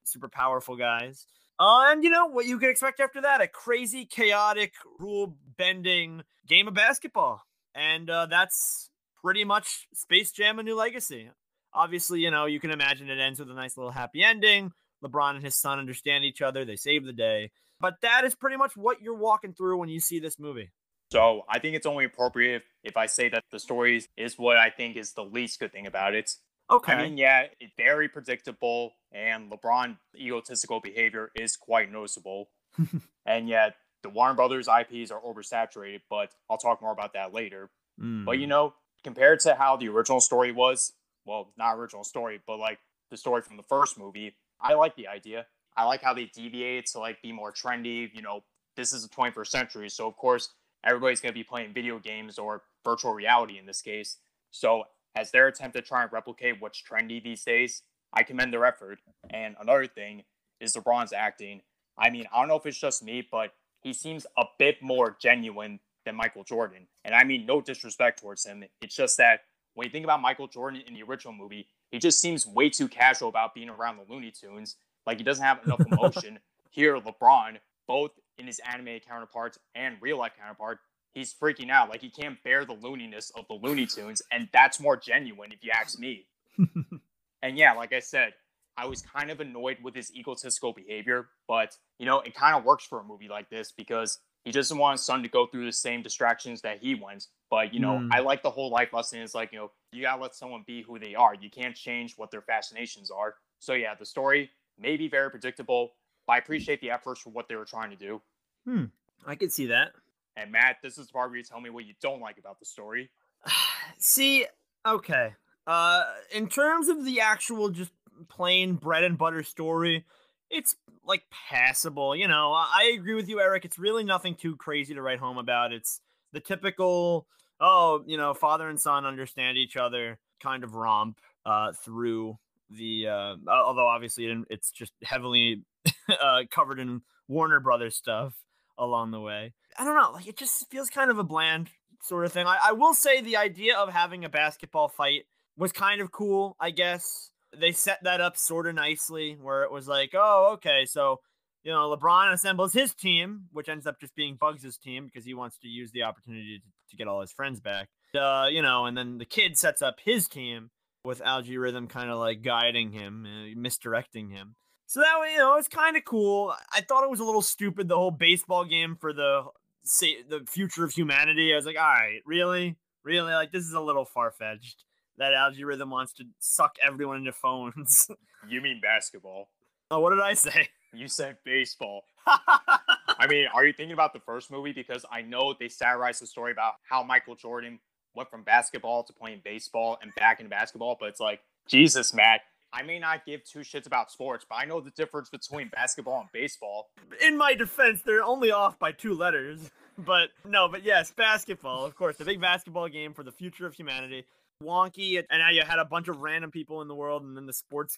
super 0.04 0.28
powerful 0.28 0.76
guys. 0.76 1.26
Uh, 1.58 1.86
and 1.88 2.04
you 2.04 2.10
know 2.10 2.26
what 2.26 2.44
you 2.44 2.58
could 2.58 2.68
expect 2.68 3.00
after 3.00 3.22
that 3.22 3.40
a 3.40 3.48
crazy, 3.48 4.04
chaotic, 4.04 4.74
rule 4.98 5.36
bending 5.56 6.22
game 6.46 6.68
of 6.68 6.74
basketball. 6.74 7.42
And 7.74 8.10
uh, 8.10 8.26
that's 8.26 8.90
pretty 9.22 9.44
much 9.44 9.88
Space 9.94 10.30
Jam 10.32 10.58
A 10.58 10.62
New 10.62 10.76
Legacy. 10.76 11.30
Obviously, 11.72 12.20
you 12.20 12.30
know, 12.30 12.46
you 12.46 12.60
can 12.60 12.70
imagine 12.70 13.10
it 13.10 13.18
ends 13.18 13.38
with 13.38 13.50
a 13.50 13.54
nice 13.54 13.76
little 13.76 13.92
happy 13.92 14.22
ending. 14.22 14.72
LeBron 15.04 15.36
and 15.36 15.44
his 15.44 15.54
son 15.54 15.78
understand 15.78 16.24
each 16.24 16.40
other, 16.42 16.64
they 16.64 16.76
save 16.76 17.04
the 17.04 17.12
day. 17.12 17.50
But 17.80 18.00
that 18.02 18.24
is 18.24 18.34
pretty 18.34 18.56
much 18.56 18.76
what 18.76 19.02
you're 19.02 19.14
walking 19.16 19.52
through 19.52 19.78
when 19.78 19.88
you 19.88 20.00
see 20.00 20.18
this 20.18 20.38
movie. 20.38 20.70
So 21.10 21.42
I 21.48 21.58
think 21.58 21.76
it's 21.76 21.86
only 21.86 22.04
appropriate 22.04 22.56
if, 22.56 22.64
if 22.82 22.96
I 22.96 23.06
say 23.06 23.28
that 23.28 23.44
the 23.52 23.58
story 23.58 24.04
is 24.16 24.38
what 24.38 24.56
I 24.56 24.70
think 24.70 24.96
is 24.96 25.12
the 25.12 25.24
least 25.24 25.60
good 25.60 25.72
thing 25.72 25.86
about 25.86 26.14
it. 26.14 26.34
Okay. 26.70 26.92
I 26.92 27.02
mean, 27.04 27.16
yeah, 27.16 27.46
it's 27.60 27.72
very 27.76 28.08
predictable, 28.08 28.94
and 29.12 29.50
LeBron 29.52 29.98
egotistical 30.16 30.80
behavior 30.80 31.30
is 31.36 31.56
quite 31.56 31.92
noticeable. 31.92 32.48
and 33.26 33.48
yet, 33.48 33.76
the 34.02 34.08
Warner 34.08 34.34
Brothers 34.34 34.68
IPs 34.68 35.12
are 35.12 35.20
oversaturated, 35.20 36.00
but 36.10 36.30
I'll 36.50 36.58
talk 36.58 36.82
more 36.82 36.92
about 36.92 37.12
that 37.12 37.32
later. 37.32 37.70
Mm. 38.00 38.24
But 38.24 38.38
you 38.38 38.46
hmm. 38.46 38.50
know, 38.50 38.74
compared 39.04 39.40
to 39.40 39.54
how 39.54 39.76
the 39.76 39.88
original 39.88 40.20
story 40.20 40.50
was, 40.50 40.92
well, 41.24 41.52
not 41.56 41.76
original 41.76 42.04
story, 42.04 42.40
but 42.46 42.58
like 42.58 42.78
the 43.10 43.16
story 43.16 43.42
from 43.42 43.56
the 43.56 43.62
first 43.62 43.96
movie, 43.98 44.36
I 44.60 44.74
like 44.74 44.96
the 44.96 45.06
idea. 45.06 45.46
I 45.76 45.84
like 45.84 46.02
how 46.02 46.14
they 46.14 46.24
deviate 46.24 46.86
to 46.86 46.98
like 46.98 47.22
be 47.22 47.30
more 47.30 47.52
trendy. 47.52 48.10
You 48.12 48.22
know, 48.22 48.42
this 48.76 48.92
is 48.92 49.06
the 49.06 49.14
21st 49.14 49.46
century, 49.46 49.88
so 49.88 50.08
of 50.08 50.16
course 50.16 50.50
everybody's 50.84 51.20
going 51.20 51.32
to 51.32 51.38
be 51.38 51.44
playing 51.44 51.72
video 51.72 51.98
games 51.98 52.38
or 52.38 52.62
virtual 52.84 53.12
reality 53.12 53.58
in 53.58 53.66
this 53.66 53.82
case. 53.82 54.18
So 54.50 54.84
as 55.14 55.30
their 55.30 55.48
attempt 55.48 55.76
to 55.76 55.82
try 55.82 56.02
and 56.02 56.12
replicate 56.12 56.60
what's 56.60 56.82
trendy 56.82 57.22
these 57.22 57.42
days, 57.42 57.82
I 58.12 58.22
commend 58.22 58.52
their 58.52 58.64
effort. 58.64 58.98
And 59.30 59.56
another 59.60 59.86
thing 59.86 60.24
is 60.60 60.74
LeBron's 60.74 61.12
acting. 61.12 61.62
I 61.98 62.10
mean, 62.10 62.26
I 62.32 62.40
don't 62.40 62.48
know 62.48 62.56
if 62.56 62.66
it's 62.66 62.78
just 62.78 63.02
me, 63.02 63.26
but 63.30 63.52
he 63.80 63.92
seems 63.92 64.26
a 64.36 64.44
bit 64.58 64.82
more 64.82 65.16
genuine 65.20 65.80
than 66.04 66.16
Michael 66.16 66.44
Jordan. 66.44 66.86
And 67.04 67.14
I 67.14 67.24
mean, 67.24 67.46
no 67.46 67.60
disrespect 67.60 68.20
towards 68.20 68.44
him. 68.44 68.64
It's 68.80 68.94
just 68.94 69.16
that 69.18 69.40
when 69.74 69.86
you 69.86 69.90
think 69.90 70.04
about 70.04 70.22
Michael 70.22 70.48
Jordan 70.48 70.82
in 70.86 70.94
the 70.94 71.02
original 71.02 71.34
movie, 71.34 71.68
he 71.90 71.98
just 71.98 72.20
seems 72.20 72.46
way 72.46 72.70
too 72.70 72.88
casual 72.88 73.28
about 73.28 73.54
being 73.54 73.68
around 73.68 73.98
the 73.98 74.12
Looney 74.12 74.30
Tunes. 74.30 74.76
Like 75.06 75.18
he 75.18 75.24
doesn't 75.24 75.44
have 75.44 75.62
enough 75.64 75.80
emotion. 75.92 76.38
Here, 76.70 76.98
LeBron, 76.98 77.58
both 77.86 78.12
in 78.38 78.46
his 78.46 78.60
anime 78.70 79.00
counterparts 79.06 79.58
and 79.74 79.96
real 80.00 80.18
life 80.18 80.32
counterpart, 80.38 80.78
he's 81.14 81.34
freaking 81.34 81.70
out. 81.70 81.88
Like 81.88 82.02
he 82.02 82.10
can't 82.10 82.42
bear 82.44 82.64
the 82.64 82.74
looniness 82.74 83.30
of 83.36 83.46
the 83.48 83.54
Looney 83.54 83.86
Tunes, 83.86 84.22
and 84.30 84.48
that's 84.52 84.80
more 84.80 84.96
genuine 84.96 85.52
if 85.52 85.62
you 85.62 85.70
ask 85.72 85.98
me. 85.98 86.26
and 87.42 87.58
yeah, 87.58 87.72
like 87.72 87.92
I 87.92 88.00
said, 88.00 88.34
I 88.76 88.86
was 88.86 89.02
kind 89.02 89.30
of 89.30 89.40
annoyed 89.40 89.78
with 89.82 89.94
his 89.94 90.14
egotistical 90.14 90.72
behavior, 90.72 91.28
but 91.48 91.76
you 91.98 92.06
know, 92.06 92.20
it 92.20 92.34
kind 92.34 92.56
of 92.56 92.64
works 92.64 92.84
for 92.84 93.00
a 93.00 93.04
movie 93.04 93.28
like 93.28 93.48
this 93.48 93.72
because 93.72 94.18
he 94.44 94.52
doesn't 94.52 94.78
want 94.78 94.98
his 94.98 95.04
son 95.04 95.22
to 95.22 95.28
go 95.28 95.46
through 95.46 95.64
the 95.64 95.72
same 95.72 96.02
distractions 96.02 96.60
that 96.60 96.78
he 96.80 96.94
went. 96.94 97.26
But 97.50 97.72
you 97.72 97.80
know, 97.80 97.98
mm. 97.98 98.08
I 98.12 98.20
like 98.20 98.42
the 98.42 98.50
whole 98.50 98.70
life 98.70 98.92
lesson. 98.92 99.20
It's 99.20 99.34
like 99.34 99.52
you 99.52 99.58
know, 99.58 99.70
you 99.92 100.02
gotta 100.02 100.20
let 100.20 100.34
someone 100.34 100.64
be 100.66 100.82
who 100.82 100.98
they 100.98 101.14
are. 101.14 101.34
You 101.34 101.50
can't 101.50 101.74
change 101.74 102.14
what 102.16 102.30
their 102.30 102.42
fascinations 102.42 103.10
are. 103.10 103.34
So 103.58 103.72
yeah, 103.72 103.94
the 103.94 104.06
story 104.06 104.50
may 104.78 104.96
be 104.96 105.08
very 105.08 105.30
predictable, 105.30 105.92
but 106.26 106.34
I 106.34 106.38
appreciate 106.38 106.80
the 106.80 106.90
efforts 106.90 107.20
for 107.20 107.30
what 107.30 107.48
they 107.48 107.56
were 107.56 107.64
trying 107.64 107.90
to 107.90 107.96
do. 107.96 108.20
Hmm, 108.66 108.84
I 109.26 109.34
can 109.34 109.50
see 109.50 109.66
that. 109.66 109.92
And 110.36 110.52
Matt, 110.52 110.76
this 110.82 110.98
is 110.98 111.06
the 111.06 111.12
part 111.12 111.30
where 111.30 111.38
you 111.38 111.44
tell 111.44 111.60
me 111.60 111.70
what 111.70 111.86
you 111.86 111.94
don't 112.00 112.20
like 112.20 112.38
about 112.38 112.58
the 112.58 112.66
story. 112.66 113.10
see, 113.98 114.46
okay. 114.86 115.34
Uh, 115.66 116.04
in 116.32 116.48
terms 116.48 116.88
of 116.88 117.04
the 117.04 117.20
actual 117.20 117.70
just 117.70 117.92
plain 118.28 118.74
bread 118.74 119.04
and 119.04 119.18
butter 119.18 119.42
story, 119.42 120.04
it's 120.50 120.76
like 121.04 121.22
passable. 121.30 122.14
You 122.14 122.28
know, 122.28 122.52
I 122.52 122.94
agree 122.96 123.14
with 123.14 123.28
you, 123.28 123.40
Eric. 123.40 123.64
It's 123.64 123.78
really 123.78 124.04
nothing 124.04 124.34
too 124.34 124.56
crazy 124.56 124.94
to 124.94 125.02
write 125.02 125.18
home 125.18 125.38
about. 125.38 125.72
It's 125.72 126.00
the 126.32 126.40
typical, 126.40 127.26
oh, 127.60 128.04
you 128.06 128.16
know, 128.16 128.34
father 128.34 128.68
and 128.68 128.80
son 128.80 129.06
understand 129.06 129.56
each 129.56 129.76
other 129.76 130.18
kind 130.40 130.64
of 130.64 130.74
romp 130.74 131.18
uh, 131.44 131.72
through 131.72 132.38
the. 132.70 133.08
Uh, 133.08 133.36
although 133.48 133.86
obviously 133.86 134.44
it's 134.50 134.70
just 134.70 134.92
heavily 135.02 135.62
uh, 136.22 136.42
covered 136.50 136.78
in 136.78 137.02
Warner 137.28 137.60
Brothers 137.60 137.96
stuff 137.96 138.34
along 138.78 139.10
the 139.10 139.20
way. 139.20 139.52
I 139.78 139.84
don't 139.84 139.96
know. 139.96 140.12
Like 140.12 140.26
it 140.26 140.36
just 140.36 140.70
feels 140.70 140.88
kind 140.90 141.10
of 141.10 141.18
a 141.18 141.24
bland 141.24 141.70
sort 142.02 142.24
of 142.24 142.32
thing. 142.32 142.46
I, 142.46 142.58
I 142.66 142.72
will 142.72 142.94
say 142.94 143.20
the 143.20 143.36
idea 143.36 143.76
of 143.76 143.92
having 143.92 144.24
a 144.24 144.28
basketball 144.28 144.88
fight 144.88 145.24
was 145.56 145.72
kind 145.72 146.00
of 146.00 146.12
cool. 146.12 146.56
I 146.60 146.70
guess 146.70 147.30
they 147.58 147.72
set 147.72 148.02
that 148.04 148.20
up 148.20 148.36
sort 148.36 148.66
of 148.66 148.74
nicely, 148.74 149.36
where 149.40 149.62
it 149.62 149.72
was 149.72 149.88
like, 149.88 150.10
oh, 150.14 150.52
okay, 150.54 150.84
so 150.86 151.20
you 151.66 151.72
know, 151.72 151.96
LeBron 151.96 152.32
assembles 152.32 152.72
his 152.72 152.94
team, 152.94 153.46
which 153.52 153.68
ends 153.68 153.88
up 153.88 153.98
just 153.98 154.14
being 154.14 154.36
Bugs' 154.36 154.78
team 154.78 155.06
because 155.06 155.24
he 155.24 155.34
wants 155.34 155.58
to 155.58 155.68
use 155.68 155.90
the 155.90 156.04
opportunity 156.04 156.60
to, 156.60 156.90
to 156.90 156.96
get 156.96 157.08
all 157.08 157.20
his 157.20 157.32
friends 157.32 157.58
back. 157.58 157.88
Uh, 158.16 158.46
you 158.48 158.62
know, 158.62 158.86
and 158.86 158.96
then 158.96 159.18
the 159.18 159.24
kid 159.24 159.58
sets 159.58 159.82
up 159.82 159.96
his 160.04 160.28
team 160.28 160.70
with 161.02 161.20
Al-G 161.22 161.58
Rhythm 161.58 161.88
kind 161.88 162.08
of 162.08 162.18
like 162.18 162.42
guiding 162.42 162.92
him, 162.92 163.26
uh, 163.26 163.60
misdirecting 163.60 164.30
him. 164.30 164.54
So 164.86 165.00
that 165.00 165.20
way, 165.20 165.32
you 165.32 165.38
know, 165.38 165.56
it's 165.56 165.68
kind 165.68 165.96
of 165.96 166.04
cool. 166.04 166.54
I 166.72 166.80
thought 166.80 167.02
it 167.02 167.10
was 167.10 167.20
a 167.20 167.24
little 167.24 167.42
stupid 167.42 167.88
the 167.88 167.96
whole 167.96 168.12
baseball 168.12 168.64
game 168.64 168.96
for 169.00 169.12
the 169.12 169.46
say 169.82 170.22
the 170.28 170.44
future 170.48 170.84
of 170.84 170.92
humanity. 170.92 171.52
I 171.52 171.56
was 171.56 171.66
like, 171.66 171.76
all 171.76 171.82
right, 171.82 172.20
really, 172.24 172.76
really, 173.04 173.32
like 173.32 173.52
this 173.52 173.64
is 173.64 173.72
a 173.72 173.80
little 173.80 174.04
far 174.04 174.30
fetched. 174.30 174.84
That 175.18 175.32
Al-G 175.32 175.64
Rhythm 175.64 175.90
wants 175.90 176.12
to 176.14 176.24
suck 176.38 176.76
everyone 176.86 177.18
into 177.18 177.32
phones. 177.32 178.08
you 178.48 178.60
mean 178.60 178.80
basketball? 178.82 179.48
Oh, 179.90 180.00
what 180.00 180.10
did 180.10 180.20
I 180.20 180.34
say? 180.34 180.68
You 180.94 181.08
said 181.08 181.36
baseball. 181.44 182.04
I 182.26 183.26
mean, 183.28 183.48
are 183.52 183.66
you 183.66 183.74
thinking 183.74 183.92
about 183.92 184.14
the 184.14 184.20
first 184.20 184.50
movie? 184.50 184.72
Because 184.72 185.04
I 185.12 185.20
know 185.20 185.54
they 185.58 185.68
satirized 185.68 186.22
the 186.22 186.26
story 186.26 186.52
about 186.52 186.74
how 186.88 187.02
Michael 187.02 187.34
Jordan 187.34 187.80
went 188.14 188.30
from 188.30 188.44
basketball 188.44 189.02
to 189.04 189.12
playing 189.12 189.42
baseball 189.44 189.98
and 190.00 190.14
back 190.14 190.40
into 190.40 190.48
basketball, 190.48 190.96
but 190.98 191.10
it's 191.10 191.20
like, 191.20 191.40
Jesus, 191.68 192.14
Matt, 192.14 192.40
I 192.72 192.82
may 192.82 192.98
not 192.98 193.24
give 193.24 193.44
two 193.44 193.60
shits 193.60 193.86
about 193.86 194.10
sports, 194.10 194.44
but 194.48 194.56
I 194.56 194.64
know 194.64 194.80
the 194.80 194.90
difference 194.90 195.30
between 195.30 195.68
basketball 195.68 196.20
and 196.20 196.28
baseball. 196.32 196.90
In 197.24 197.36
my 197.36 197.54
defense, 197.54 198.02
they're 198.04 198.22
only 198.22 198.50
off 198.50 198.78
by 198.78 198.92
two 198.92 199.14
letters. 199.14 199.70
But 199.98 200.28
no, 200.44 200.68
but 200.68 200.84
yes, 200.84 201.10
basketball, 201.10 201.86
of 201.86 201.96
course, 201.96 202.18
the 202.18 202.26
big 202.26 202.38
basketball 202.38 202.86
game 202.86 203.14
for 203.14 203.22
the 203.22 203.32
future 203.32 203.66
of 203.66 203.72
humanity. 203.72 204.26
Wonky, 204.62 205.18
and 205.18 205.38
now 205.38 205.50
you 205.50 205.62
had 205.62 205.78
a 205.78 205.86
bunch 205.86 206.08
of 206.08 206.18
random 206.18 206.50
people 206.50 206.82
in 206.82 206.88
the 206.88 206.94
world, 206.94 207.22
and 207.22 207.34
then 207.34 207.46
the 207.46 207.52
sports 207.52 207.96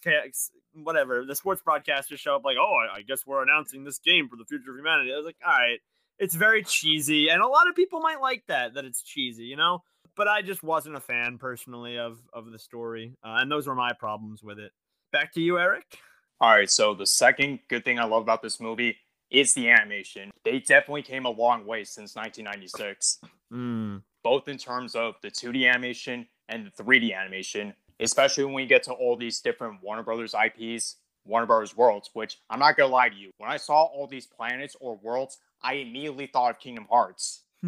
whatever, 0.73 1.25
the 1.25 1.35
sports 1.35 1.61
broadcasters 1.61 2.17
show 2.17 2.35
up 2.35 2.45
like, 2.45 2.55
oh, 2.57 2.77
I 2.93 3.01
guess 3.01 3.25
we're 3.25 3.43
announcing 3.43 3.83
this 3.83 3.99
game 3.99 4.29
for 4.29 4.37
the 4.37 4.45
future 4.45 4.71
of 4.71 4.77
humanity. 4.77 5.11
I 5.13 5.17
was 5.17 5.25
like, 5.25 5.37
all 5.45 5.51
right, 5.51 5.79
it's 6.17 6.35
very 6.35 6.63
cheesy, 6.63 7.29
and 7.29 7.41
a 7.41 7.47
lot 7.47 7.67
of 7.69 7.75
people 7.75 8.01
might 8.01 8.21
like 8.21 8.43
that, 8.47 8.73
that 8.75 8.85
it's 8.85 9.01
cheesy, 9.01 9.43
you 9.43 9.55
know? 9.55 9.83
But 10.15 10.27
I 10.27 10.41
just 10.41 10.63
wasn't 10.63 10.95
a 10.95 10.99
fan 10.99 11.37
personally 11.37 11.97
of 11.97 12.19
of 12.33 12.51
the 12.51 12.59
story, 12.59 13.15
uh, 13.23 13.37
and 13.39 13.51
those 13.51 13.67
were 13.67 13.75
my 13.75 13.93
problems 13.93 14.43
with 14.43 14.59
it. 14.59 14.71
Back 15.11 15.33
to 15.33 15.41
you, 15.41 15.57
Eric. 15.57 15.99
All 16.41 16.51
right, 16.51 16.69
so 16.69 16.93
the 16.93 17.05
second 17.05 17.59
good 17.67 17.83
thing 17.83 17.99
I 17.99 18.05
love 18.05 18.21
about 18.21 18.41
this 18.41 18.61
movie 18.61 18.95
is 19.29 19.53
the 19.53 19.69
animation. 19.69 20.31
They 20.45 20.59
definitely 20.59 21.01
came 21.01 21.25
a 21.25 21.29
long 21.29 21.65
way 21.65 21.83
since 21.83 22.15
1996, 22.15 23.19
mm. 23.51 24.01
both 24.23 24.47
in 24.47 24.57
terms 24.57 24.95
of 24.95 25.15
the 25.21 25.29
2D 25.29 25.69
animation 25.69 26.25
and 26.47 26.65
the 26.65 26.83
3D 26.83 27.13
animation, 27.15 27.73
especially 27.99 28.45
when 28.45 28.53
we 28.53 28.65
get 28.65 28.83
to 28.83 28.93
all 28.93 29.17
these 29.17 29.41
different 29.41 29.83
Warner 29.83 30.01
Brothers 30.01 30.33
IPs, 30.33 30.95
Warner 31.25 31.45
Brothers 31.45 31.75
worlds, 31.75 32.09
which 32.13 32.39
I'm 32.49 32.59
not 32.59 32.77
gonna 32.77 32.91
lie 32.91 33.09
to 33.09 33.15
you, 33.15 33.31
when 33.37 33.51
I 33.51 33.57
saw 33.57 33.83
all 33.83 34.07
these 34.07 34.25
planets 34.25 34.75
or 34.79 34.95
worlds, 34.95 35.39
I 35.61 35.73
immediately 35.73 36.27
thought 36.27 36.51
of 36.51 36.59
Kingdom 36.59 36.87
Hearts. 36.89 37.43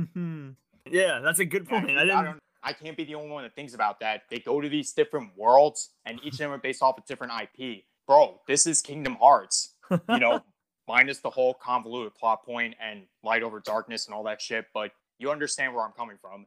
Yeah, 0.90 1.20
that's 1.20 1.40
a 1.40 1.46
good 1.46 1.68
point. 1.68 1.92
I, 1.92 2.08
I, 2.10 2.30
I, 2.30 2.34
I 2.64 2.74
can't 2.74 2.96
be 2.96 3.04
the 3.04 3.16
only 3.16 3.30
one 3.30 3.44
that 3.44 3.56
thinks 3.56 3.74
about 3.74 4.00
that. 4.02 4.24
They 4.30 4.40
go 4.40 4.62
to 4.62 4.70
these 4.70 4.94
different 4.94 5.32
worlds, 5.36 5.90
and 6.06 6.20
each 6.24 6.34
of 6.34 6.40
them 6.40 6.52
are 6.52 6.58
based 6.58 6.82
off 6.82 6.98
a 6.98 7.02
different 7.08 7.34
IP. 7.42 7.84
Bro, 8.08 8.42
this 8.48 8.68
is 8.68 8.82
Kingdom 8.82 9.16
Hearts. 9.16 9.76
You 9.90 10.20
know, 10.20 10.42
minus 10.88 11.20
the 11.20 11.30
whole 11.30 11.54
convoluted 11.54 12.16
plot 12.16 12.46
point 12.46 12.76
and 12.82 13.04
light 13.24 13.44
over 13.44 13.60
darkness 13.60 14.06
and 14.06 14.14
all 14.14 14.24
that 14.24 14.42
shit. 14.42 14.66
But 14.74 14.92
you 15.20 15.32
understand 15.32 15.74
where 15.74 15.84
I'm 15.84 15.92
coming 15.92 16.18
from. 16.22 16.46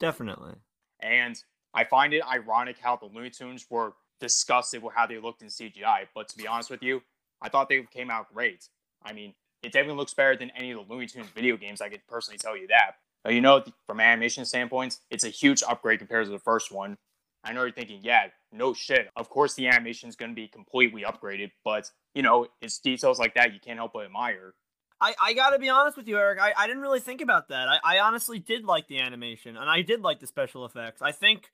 Definitely. 0.00 0.54
And 1.00 1.40
I 1.72 1.84
find 1.84 2.12
it 2.14 2.22
ironic 2.26 2.78
how 2.78 2.96
the 2.96 3.06
Looney 3.06 3.30
Tunes 3.30 3.66
were 3.68 3.94
disgusted 4.20 4.82
with 4.82 4.94
how 4.94 5.06
they 5.06 5.18
looked 5.18 5.42
in 5.42 5.48
CGI. 5.48 6.06
But 6.14 6.28
to 6.28 6.36
be 6.36 6.46
honest 6.46 6.70
with 6.70 6.82
you, 6.82 7.02
I 7.40 7.48
thought 7.48 7.68
they 7.68 7.82
came 7.92 8.10
out 8.10 8.32
great. 8.32 8.68
I 9.02 9.12
mean, 9.12 9.34
it 9.62 9.72
definitely 9.72 9.98
looks 9.98 10.14
better 10.14 10.36
than 10.36 10.50
any 10.50 10.70
of 10.70 10.86
the 10.86 10.92
Looney 10.92 11.06
Tunes 11.06 11.28
video 11.34 11.56
games. 11.56 11.80
I 11.80 11.88
could 11.88 12.06
personally 12.06 12.38
tell 12.38 12.56
you 12.56 12.66
that. 12.68 12.92
You 13.28 13.40
know, 13.40 13.64
from 13.86 14.00
animation 14.00 14.44
standpoints, 14.44 15.00
it's 15.10 15.24
a 15.24 15.30
huge 15.30 15.62
upgrade 15.62 15.98
compared 15.98 16.26
to 16.26 16.32
the 16.32 16.38
first 16.38 16.70
one. 16.70 16.98
I 17.42 17.52
know 17.52 17.62
you're 17.62 17.72
thinking, 17.72 18.00
yeah, 18.02 18.26
no 18.52 18.72
shit. 18.72 19.08
Of 19.16 19.28
course, 19.28 19.54
the 19.54 19.68
animation 19.68 20.08
is 20.08 20.16
going 20.16 20.30
to 20.30 20.34
be 20.34 20.48
completely 20.48 21.02
upgraded, 21.02 21.50
but 21.64 21.90
you 22.14 22.22
know, 22.22 22.46
it's 22.60 22.78
details 22.78 23.18
like 23.18 23.34
that 23.34 23.52
you 23.52 23.60
can't 23.60 23.78
help 23.78 23.92
but 23.94 24.06
admire. 24.06 24.54
I, 25.00 25.14
I 25.20 25.34
gotta 25.34 25.58
be 25.58 25.68
honest 25.68 25.96
with 25.98 26.08
you, 26.08 26.16
Eric. 26.16 26.40
I, 26.40 26.54
I 26.56 26.66
didn't 26.66 26.80
really 26.80 27.00
think 27.00 27.20
about 27.20 27.48
that. 27.48 27.68
I, 27.68 27.78
I 27.84 27.98
honestly 27.98 28.38
did 28.38 28.64
like 28.64 28.88
the 28.88 29.00
animation 29.00 29.56
and 29.56 29.68
I 29.68 29.82
did 29.82 30.00
like 30.00 30.20
the 30.20 30.26
special 30.26 30.64
effects. 30.64 31.02
I 31.02 31.12
think 31.12 31.50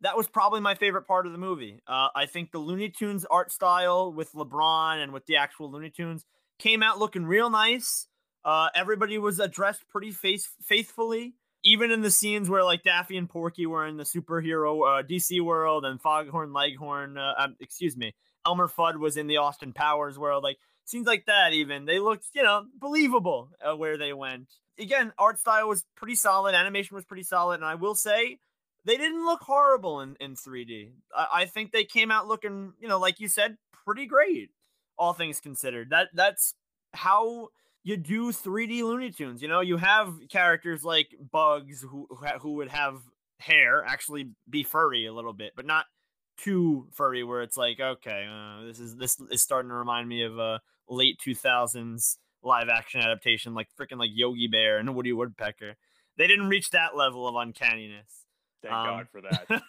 that 0.00 0.16
was 0.16 0.26
probably 0.26 0.60
my 0.60 0.74
favorite 0.74 1.06
part 1.06 1.26
of 1.26 1.32
the 1.32 1.38
movie. 1.38 1.80
Uh, 1.86 2.08
I 2.14 2.26
think 2.26 2.50
the 2.50 2.58
Looney 2.58 2.88
Tunes 2.88 3.24
art 3.30 3.52
style 3.52 4.12
with 4.12 4.32
LeBron 4.32 5.02
and 5.02 5.12
with 5.12 5.26
the 5.26 5.36
actual 5.36 5.70
Looney 5.70 5.90
Tunes 5.90 6.24
came 6.58 6.82
out 6.82 6.98
looking 6.98 7.24
real 7.24 7.50
nice. 7.50 8.07
Uh, 8.44 8.68
everybody 8.74 9.18
was 9.18 9.40
addressed 9.40 9.88
pretty 9.88 10.10
face 10.10 10.48
faithfully, 10.62 11.34
even 11.64 11.90
in 11.90 12.02
the 12.02 12.10
scenes 12.10 12.48
where 12.48 12.64
like 12.64 12.82
Daffy 12.82 13.16
and 13.16 13.28
Porky 13.28 13.66
were 13.66 13.86
in 13.86 13.96
the 13.96 14.04
superhero 14.04 15.00
uh, 15.00 15.02
DC 15.02 15.40
world 15.40 15.84
and 15.84 16.00
Foghorn 16.00 16.52
Leghorn, 16.52 17.18
uh, 17.18 17.34
um, 17.36 17.56
excuse 17.60 17.96
me, 17.96 18.14
Elmer 18.46 18.68
Fudd 18.68 18.98
was 18.98 19.16
in 19.16 19.26
the 19.26 19.38
Austin 19.38 19.72
Powers 19.72 20.18
world. 20.18 20.42
Like 20.42 20.58
scenes 20.84 21.06
like 21.06 21.26
that, 21.26 21.52
even 21.52 21.84
they 21.84 21.98
looked, 21.98 22.26
you 22.34 22.42
know, 22.42 22.64
believable 22.78 23.50
uh, 23.62 23.76
where 23.76 23.98
they 23.98 24.12
went. 24.12 24.48
Again, 24.78 25.12
art 25.18 25.38
style 25.38 25.68
was 25.68 25.84
pretty 25.96 26.14
solid, 26.14 26.54
animation 26.54 26.94
was 26.94 27.04
pretty 27.04 27.24
solid, 27.24 27.56
and 27.56 27.64
I 27.64 27.74
will 27.74 27.96
say 27.96 28.38
they 28.84 28.96
didn't 28.96 29.24
look 29.24 29.42
horrible 29.42 30.00
in, 30.00 30.16
in 30.20 30.34
3D. 30.34 30.92
I, 31.14 31.26
I 31.34 31.44
think 31.46 31.72
they 31.72 31.84
came 31.84 32.10
out 32.10 32.28
looking, 32.28 32.72
you 32.80 32.88
know, 32.88 32.98
like 32.98 33.20
you 33.20 33.28
said, 33.28 33.56
pretty 33.84 34.06
great, 34.06 34.50
all 34.96 35.12
things 35.12 35.40
considered. 35.40 35.90
That 35.90 36.08
that's 36.14 36.54
how 36.94 37.48
you 37.84 37.96
do 37.96 38.32
3D 38.32 38.82
Looney 38.82 39.10
Tunes. 39.10 39.42
You 39.42 39.48
know, 39.48 39.60
you 39.60 39.76
have 39.76 40.14
characters 40.28 40.84
like 40.84 41.08
Bugs 41.30 41.82
who 41.82 42.06
who 42.40 42.52
would 42.54 42.68
have 42.68 43.00
hair 43.40 43.84
actually 43.84 44.30
be 44.48 44.62
furry 44.62 45.06
a 45.06 45.12
little 45.12 45.32
bit, 45.32 45.52
but 45.56 45.66
not 45.66 45.86
too 46.38 46.86
furry 46.92 47.24
where 47.24 47.42
it's 47.42 47.56
like, 47.56 47.80
okay, 47.80 48.26
uh, 48.30 48.64
this 48.66 48.78
is 48.78 48.96
this 48.96 49.20
is 49.30 49.42
starting 49.42 49.70
to 49.70 49.74
remind 49.74 50.08
me 50.08 50.22
of 50.22 50.38
a 50.38 50.60
late 50.88 51.18
2000s 51.24 52.16
live 52.42 52.68
action 52.68 53.00
adaptation 53.00 53.52
like 53.52 53.68
freaking 53.78 53.98
like 53.98 54.10
Yogi 54.12 54.46
Bear 54.46 54.78
and 54.78 54.94
Woody 54.94 55.12
Woodpecker. 55.12 55.74
They 56.16 56.26
didn't 56.26 56.48
reach 56.48 56.70
that 56.70 56.96
level 56.96 57.28
of 57.28 57.36
uncanniness. 57.36 58.26
Thank 58.62 58.74
um, 58.74 58.86
God 58.86 59.06
for 59.10 59.20
that. 59.20 59.62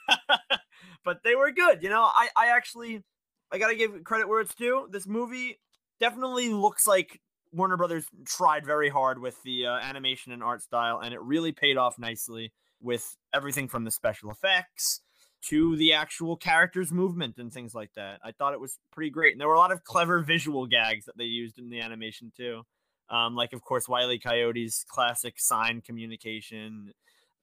but 1.06 1.20
they 1.24 1.36
were 1.36 1.52
good. 1.52 1.84
You 1.84 1.90
know, 1.90 2.02
I, 2.04 2.30
I 2.36 2.48
actually, 2.48 3.04
I 3.52 3.60
got 3.60 3.70
to 3.70 3.76
give 3.76 4.04
credit 4.04 4.28
where 4.28 4.42
it's 4.42 4.56
due. 4.56 4.88
This 4.92 5.06
movie 5.08 5.60
definitely 6.00 6.50
looks 6.50 6.88
like 6.88 7.20
Warner 7.52 7.78
Brothers 7.78 8.06
tried 8.26 8.66
very 8.66 8.90
hard 8.90 9.20
with 9.20 9.42
the 9.44 9.66
uh, 9.66 9.80
animation 9.80 10.32
and 10.32 10.44
art 10.44 10.62
style, 10.62 11.00
and 11.00 11.14
it 11.14 11.22
really 11.22 11.52
paid 11.52 11.78
off 11.78 11.98
nicely 11.98 12.54
with 12.82 13.18
everything 13.34 13.68
from 13.68 13.84
the 13.84 13.92
special 13.92 14.32
effects 14.32 15.02
to 15.42 15.76
the 15.78 15.94
actual 15.94 16.36
characters' 16.36 16.92
movement 16.92 17.38
and 17.38 17.52
things 17.52 17.74
like 17.74 17.94
that. 17.96 18.20
I 18.24 18.32
thought 18.32 18.54
it 18.54 18.60
was 18.60 18.78
pretty 18.92 19.10
great. 19.10 19.34
And 19.34 19.40
there 19.42 19.48
were 19.48 19.54
a 19.54 19.60
lot 19.60 19.72
of 19.72 19.84
clever 19.84 20.20
visual 20.22 20.68
gags 20.68 21.06
that 21.06 21.18
they 21.18 21.26
used 21.26 21.58
in 21.58 21.70
the 21.70 21.80
animation 21.80 22.32
too. 22.36 22.64
Um, 23.10 23.36
like, 23.36 23.54
of 23.54 23.64
course, 23.64 23.88
Wiley 23.88 24.20
Coyote's 24.20 24.84
classic 24.84 25.40
sign 25.40 25.82
communication 25.82 26.94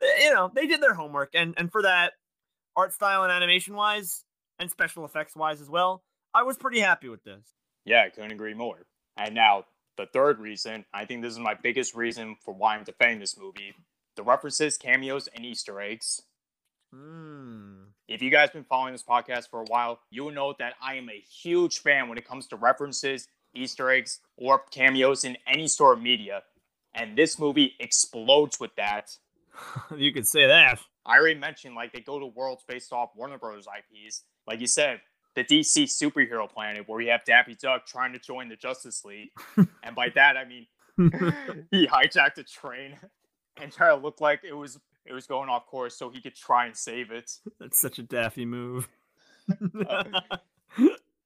you 0.01 0.33
know, 0.33 0.51
they 0.55 0.67
did 0.67 0.81
their 0.81 0.95
homework, 0.95 1.31
and 1.35 1.55
and 1.57 1.71
for 1.71 1.83
that, 1.83 2.15
art 2.77 2.93
style 2.93 3.23
and 3.23 3.33
animation 3.33 3.75
wise, 3.75 4.25
and 4.59 4.71
special 4.71 5.05
effects 5.05 5.37
wise 5.37 5.61
as 5.61 5.71
well, 5.71 6.03
I 6.35 6.43
was 6.43 6.57
pretty 6.57 6.81
happy 6.81 7.09
with 7.09 7.25
this. 7.25 7.55
Yeah, 7.85 8.03
I 8.03 8.11
couldn't 8.11 8.33
agree 8.33 8.55
more. 8.55 8.87
And 9.17 9.35
now 9.35 9.65
the 9.97 10.07
third 10.07 10.39
reason, 10.39 10.85
I 10.93 11.05
think 11.05 11.23
this 11.23 11.33
is 11.33 11.39
my 11.39 11.55
biggest 11.55 11.95
reason 11.95 12.37
for 12.45 12.55
why 12.55 12.77
I'm 12.77 12.85
defending 12.85 13.21
this 13.21 13.39
movie: 13.39 13.75
the 14.17 14.23
references, 14.23 14.77
cameos, 14.77 15.29
and 15.35 15.45
Easter 15.45 15.81
eggs. 15.81 16.23
Mm. 16.95 17.87
If 18.09 18.23
you 18.23 18.31
guys 18.31 18.49
have 18.49 18.53
been 18.53 18.65
following 18.65 18.93
this 18.93 19.03
podcast 19.03 19.51
for 19.51 19.61
a 19.61 19.67
while, 19.67 20.01
you 20.11 20.25
will 20.25 20.33
know 20.33 20.55
that 20.59 20.75
I 20.81 20.95
am 20.95 21.09
a 21.09 21.25
huge 21.43 21.81
fan 21.81 22.09
when 22.09 22.19
it 22.19 22.27
comes 22.27 22.47
to 22.49 22.57
references, 22.57 23.27
Easter 23.55 23.91
eggs, 23.91 24.21
or 24.37 24.63
cameos 24.71 25.25
in 25.25 25.37
any 25.47 25.67
sort 25.67 25.99
of 25.99 26.05
media. 26.05 26.43
And 26.95 27.17
this 27.17 27.39
movie 27.39 27.75
explodes 27.81 28.61
with 28.61 28.75
that. 28.77 29.17
you 29.97 30.13
could 30.13 30.27
say 30.27 30.47
that. 30.47 30.79
I 31.05 31.19
already 31.19 31.39
mentioned 31.39 31.75
like 31.75 31.93
they 31.93 32.01
go 32.01 32.19
to 32.19 32.27
worlds 32.27 32.65
based 32.67 32.93
off 32.93 33.11
Warner 33.17 33.39
Brothers 33.39 33.67
IPs. 33.67 34.23
Like 34.47 34.61
you 34.61 34.67
said, 34.67 35.01
the 35.37 35.45
DC 35.45 35.85
superhero 35.85 36.51
planet 36.51 36.89
where 36.89 36.97
we 36.97 37.07
have 37.07 37.25
Daffy 37.25 37.55
Duck 37.55 37.87
trying 37.87 38.13
to 38.15 38.19
join 38.19 38.49
the 38.49 38.57
Justice 38.57 39.05
League. 39.05 39.31
and 39.85 39.95
by 39.95 40.09
that 40.15 40.37
I 40.37 40.45
mean 40.45 40.67
he 41.71 41.87
hijacked 41.87 42.39
a 42.39 42.43
train 42.43 42.97
and 43.63 43.71
tried 43.71 43.91
to 43.91 43.97
look 43.97 44.21
like 44.21 44.41
it 44.43 44.55
was 44.55 44.81
it 45.05 45.13
was 45.13 45.27
going 45.27 45.49
off 45.49 45.67
course 45.67 45.97
so 45.97 46.11
he 46.11 46.21
could 46.21 46.35
try 46.35 46.67
and 46.67 46.77
save 46.77 47.13
it. 47.13 47.31
That's 47.61 47.79
such 47.79 48.01
a 48.01 48.03
daffy 48.03 48.45
move. 48.45 48.89
uh, 49.89 50.05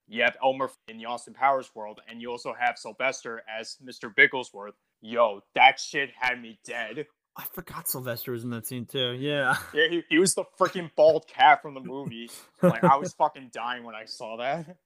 you 0.07 0.23
have 0.23 0.37
Elmer 0.45 0.71
in 0.89 0.99
the 0.99 1.07
Austin 1.07 1.33
Powers 1.33 1.71
world, 1.75 2.01
and 2.07 2.21
you 2.21 2.31
also 2.31 2.53
have 2.59 2.77
Sylvester 2.77 3.43
as 3.49 3.79
Mr. 3.83 4.15
Bigglesworth. 4.15 4.75
Yo, 5.01 5.41
that 5.55 5.81
shit 5.81 6.11
had 6.19 6.43
me 6.43 6.59
dead. 6.63 7.07
I 7.37 7.45
forgot 7.55 7.89
Sylvester 7.89 8.33
was 8.33 8.45
in 8.45 8.51
that 8.51 8.67
scene 8.67 8.87
too. 8.87 9.13
Yeah. 9.13 9.57
Yeah, 9.75 9.89
he, 9.89 10.03
he 10.09 10.19
was 10.19 10.35
the 10.35 10.45
freaking 10.59 10.91
bald 10.97 11.27
cat 11.29 11.63
from 11.63 11.75
the 11.75 11.81
movie. 11.81 12.31
Like 12.63 12.85
I 12.85 12.97
was 12.97 13.13
fucking 13.15 13.51
dying 13.53 13.85
when 13.85 13.95
I 13.95 14.05
saw 14.05 14.37
that. 14.39 14.77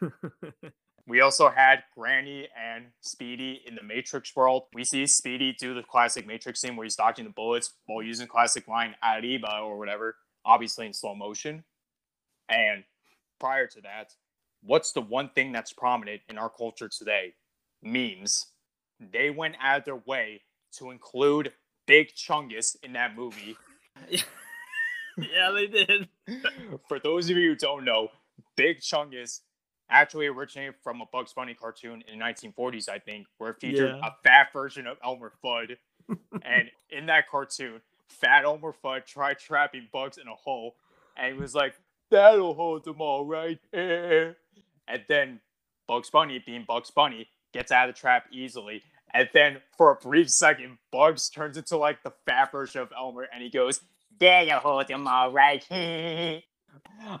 we 1.06 1.20
also 1.20 1.48
had 1.48 1.84
Granny 1.96 2.48
and 2.60 2.86
Speedy 3.00 3.62
in 3.66 3.74
the 3.74 3.82
Matrix 3.82 4.34
world. 4.34 4.64
We 4.74 4.84
see 4.84 5.06
Speedy 5.06 5.54
do 5.58 5.72
the 5.74 5.82
classic 5.82 6.26
Matrix 6.26 6.60
scene 6.60 6.76
where 6.76 6.84
he's 6.84 6.96
dodging 6.96 7.24
the 7.24 7.30
bullets 7.30 7.74
while 7.86 8.02
using 8.02 8.26
classic 8.26 8.66
line 8.66 8.96
Arriba 9.02 9.60
or 9.62 9.78
whatever, 9.78 10.16
obviously 10.44 10.86
in 10.86 10.92
slow 10.92 11.14
motion. 11.14 11.64
And 12.48 12.84
prior 13.38 13.66
to 13.68 13.80
that, 13.82 14.12
what's 14.62 14.92
the 14.92 15.00
one 15.00 15.30
thing 15.34 15.52
that's 15.52 15.72
prominent 15.72 16.22
in 16.28 16.38
our 16.38 16.50
culture 16.50 16.88
today? 16.88 17.34
Memes. 17.82 18.46
They 19.00 19.30
went 19.30 19.56
out 19.60 19.78
of 19.78 19.84
their 19.84 20.02
way 20.06 20.42
to 20.78 20.90
include 20.90 21.52
Big 21.86 22.14
Chungus 22.14 22.76
in 22.82 22.92
that 22.94 23.16
movie. 23.16 23.56
yeah, 24.10 25.50
they 25.52 25.66
did. 25.66 26.08
For 26.88 26.98
those 26.98 27.30
of 27.30 27.36
you 27.36 27.50
who 27.50 27.56
don't 27.56 27.84
know, 27.84 28.08
Big 28.56 28.80
Chungus 28.80 29.40
actually 29.90 30.26
originated 30.26 30.74
from 30.82 31.00
a 31.00 31.06
Bugs 31.12 31.32
Bunny 31.32 31.54
cartoon 31.54 32.02
in 32.10 32.18
the 32.18 32.24
1940s, 32.24 32.88
I 32.88 32.98
think, 32.98 33.26
where 33.38 33.50
it 33.50 33.60
featured 33.60 33.96
yeah. 33.96 34.08
a 34.08 34.12
fat 34.22 34.48
version 34.52 34.86
of 34.86 34.96
Elmer 35.04 35.32
Fudd. 35.44 35.76
and 36.42 36.70
in 36.90 37.06
that 37.06 37.28
cartoon, 37.28 37.80
fat 38.08 38.44
Elmer 38.44 38.74
Fudd 38.84 39.06
tried 39.06 39.38
trapping 39.38 39.88
Bugs 39.92 40.18
in 40.18 40.28
a 40.28 40.34
hole, 40.34 40.76
and 41.16 41.34
he 41.34 41.40
was 41.40 41.54
like, 41.54 41.74
"That'll 42.10 42.54
hold 42.54 42.84
them 42.84 43.00
all, 43.00 43.24
right?" 43.24 43.58
and 43.72 44.34
then 45.08 45.40
Bugs 45.86 46.10
Bunny, 46.10 46.42
being 46.44 46.64
Bugs 46.66 46.90
Bunny, 46.90 47.28
gets 47.52 47.72
out 47.72 47.88
of 47.88 47.94
the 47.94 47.98
trap 47.98 48.26
easily 48.32 48.82
and 49.14 49.28
then 49.32 49.58
for 49.78 49.92
a 49.92 49.94
brief 49.94 50.28
second, 50.28 50.76
Bugs 50.90 51.30
turns 51.30 51.56
into 51.56 51.76
like 51.76 52.02
the 52.02 52.12
fat 52.26 52.50
version 52.50 52.82
of 52.82 52.92
Elmer 52.96 53.28
and 53.32 53.42
he 53.42 53.48
goes, 53.48 53.80
There 54.18 54.42
you 54.42 54.54
hold 54.54 54.90
him 54.90 55.06
all 55.06 55.30
right. 55.30 55.64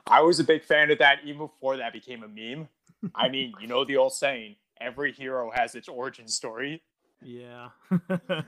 I 0.06 0.20
was 0.20 0.40
a 0.40 0.44
big 0.44 0.64
fan 0.64 0.90
of 0.90 0.98
that 0.98 1.20
even 1.24 1.46
before 1.46 1.76
that 1.76 1.92
became 1.92 2.24
a 2.24 2.28
meme. 2.28 2.68
I 3.14 3.28
mean, 3.28 3.52
you 3.60 3.68
know 3.68 3.84
the 3.84 3.96
old 3.96 4.12
saying, 4.12 4.56
every 4.80 5.12
hero 5.12 5.52
has 5.54 5.76
its 5.76 5.88
origin 5.88 6.26
story. 6.26 6.82
Yeah. 7.22 7.68
uh, 7.90 8.40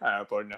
but 0.00 0.48
no. 0.48 0.56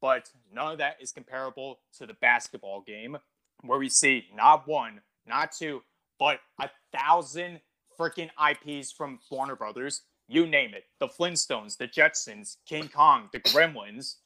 But 0.00 0.30
none 0.54 0.72
of 0.72 0.78
that 0.78 0.96
is 1.02 1.12
comparable 1.12 1.80
to 1.98 2.06
the 2.06 2.14
basketball 2.14 2.80
game 2.80 3.18
where 3.62 3.78
we 3.78 3.90
see 3.90 4.24
not 4.34 4.66
one, 4.66 5.02
not 5.26 5.52
two, 5.52 5.82
but 6.18 6.40
a 6.58 6.70
thousand 6.96 7.60
freaking 7.98 8.30
IPs 8.40 8.90
from 8.90 9.18
Warner 9.30 9.56
Brothers 9.56 10.02
you 10.30 10.46
name 10.46 10.74
it 10.74 10.84
the 11.00 11.08
Flintstones, 11.08 11.76
the 11.76 11.88
Jetsons, 11.88 12.56
King 12.66 12.88
Kong, 12.88 13.28
the 13.32 13.40
Gremlins, 13.40 14.16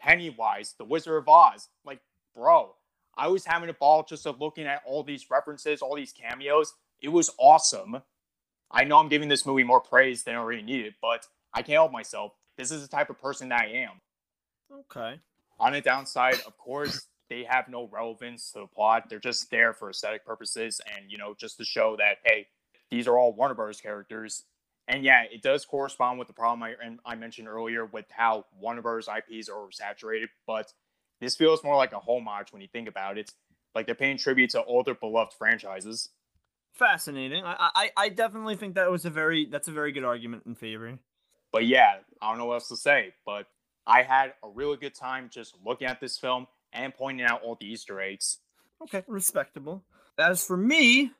Pennywise, 0.00 0.74
the 0.76 0.84
Wizard 0.84 1.18
of 1.18 1.28
Oz. 1.28 1.68
Like, 1.84 2.00
bro, 2.34 2.74
I 3.16 3.28
was 3.28 3.44
having 3.44 3.68
a 3.68 3.74
ball 3.74 4.02
just 4.02 4.26
of 4.26 4.40
looking 4.40 4.66
at 4.66 4.82
all 4.84 5.02
these 5.02 5.30
references, 5.30 5.80
all 5.80 5.94
these 5.94 6.12
cameos. 6.12 6.74
It 7.00 7.10
was 7.10 7.30
awesome. 7.38 8.02
I 8.70 8.84
know 8.84 8.98
I'm 8.98 9.08
giving 9.08 9.28
this 9.28 9.46
movie 9.46 9.64
more 9.64 9.80
praise 9.80 10.24
than 10.24 10.34
I 10.34 10.38
already 10.38 10.62
needed, 10.62 10.94
but 11.00 11.26
I 11.54 11.62
can't 11.62 11.74
help 11.74 11.92
myself. 11.92 12.32
This 12.56 12.70
is 12.70 12.82
the 12.82 12.88
type 12.88 13.10
of 13.10 13.20
person 13.20 13.50
that 13.50 13.60
I 13.60 13.66
am. 13.66 14.00
Okay. 14.72 15.20
On 15.60 15.72
the 15.72 15.80
downside, 15.80 16.40
of 16.46 16.56
course, 16.58 17.06
they 17.28 17.44
have 17.44 17.68
no 17.68 17.88
relevance 17.92 18.50
to 18.52 18.60
the 18.60 18.66
plot. 18.66 19.04
They're 19.08 19.18
just 19.18 19.50
there 19.50 19.72
for 19.74 19.90
aesthetic 19.90 20.24
purposes 20.24 20.80
and, 20.96 21.10
you 21.10 21.18
know, 21.18 21.34
just 21.38 21.58
to 21.58 21.64
show 21.64 21.96
that, 21.98 22.18
hey, 22.24 22.46
these 22.90 23.06
are 23.06 23.16
all 23.16 23.32
Warner 23.32 23.54
Brothers 23.54 23.80
characters 23.80 24.44
and 24.88 25.04
yeah, 25.04 25.22
it 25.30 25.42
does 25.42 25.64
correspond 25.64 26.18
with 26.18 26.28
the 26.28 26.34
problem 26.34 26.62
I, 26.62 26.74
I 27.10 27.14
mentioned 27.14 27.48
earlier 27.48 27.86
with 27.86 28.06
how 28.10 28.46
Warner 28.58 28.82
Bros. 28.82 29.08
IPs 29.08 29.48
are 29.48 29.54
oversaturated. 29.54 30.26
But 30.46 30.72
this 31.20 31.36
feels 31.36 31.62
more 31.62 31.76
like 31.76 31.92
a 31.92 31.98
homage 31.98 32.52
when 32.52 32.62
you 32.62 32.68
think 32.68 32.88
about 32.88 33.16
it. 33.18 33.32
Like 33.74 33.86
they're 33.86 33.94
paying 33.94 34.18
tribute 34.18 34.50
to 34.50 34.64
older 34.64 34.94
beloved 34.94 35.34
franchises. 35.34 36.10
Fascinating. 36.74 37.44
I, 37.44 37.70
I 37.74 37.90
I 37.96 38.08
definitely 38.08 38.56
think 38.56 38.74
that 38.74 38.90
was 38.90 39.04
a 39.04 39.10
very 39.10 39.46
that's 39.46 39.68
a 39.68 39.72
very 39.72 39.92
good 39.92 40.04
argument 40.04 40.44
in 40.46 40.54
favor. 40.54 40.98
But 41.52 41.66
yeah, 41.66 41.96
I 42.20 42.30
don't 42.30 42.38
know 42.38 42.46
what 42.46 42.54
else 42.54 42.68
to 42.68 42.76
say. 42.76 43.14
But 43.24 43.46
I 43.86 44.02
had 44.02 44.34
a 44.42 44.48
really 44.48 44.76
good 44.76 44.94
time 44.94 45.30
just 45.32 45.54
looking 45.64 45.86
at 45.86 46.00
this 46.00 46.18
film 46.18 46.46
and 46.72 46.94
pointing 46.94 47.24
out 47.24 47.42
all 47.42 47.56
the 47.58 47.66
Easter 47.66 48.00
eggs. 48.00 48.38
Okay, 48.82 49.04
respectable. 49.06 49.84
As 50.18 50.44
for 50.44 50.56
me, 50.56 51.12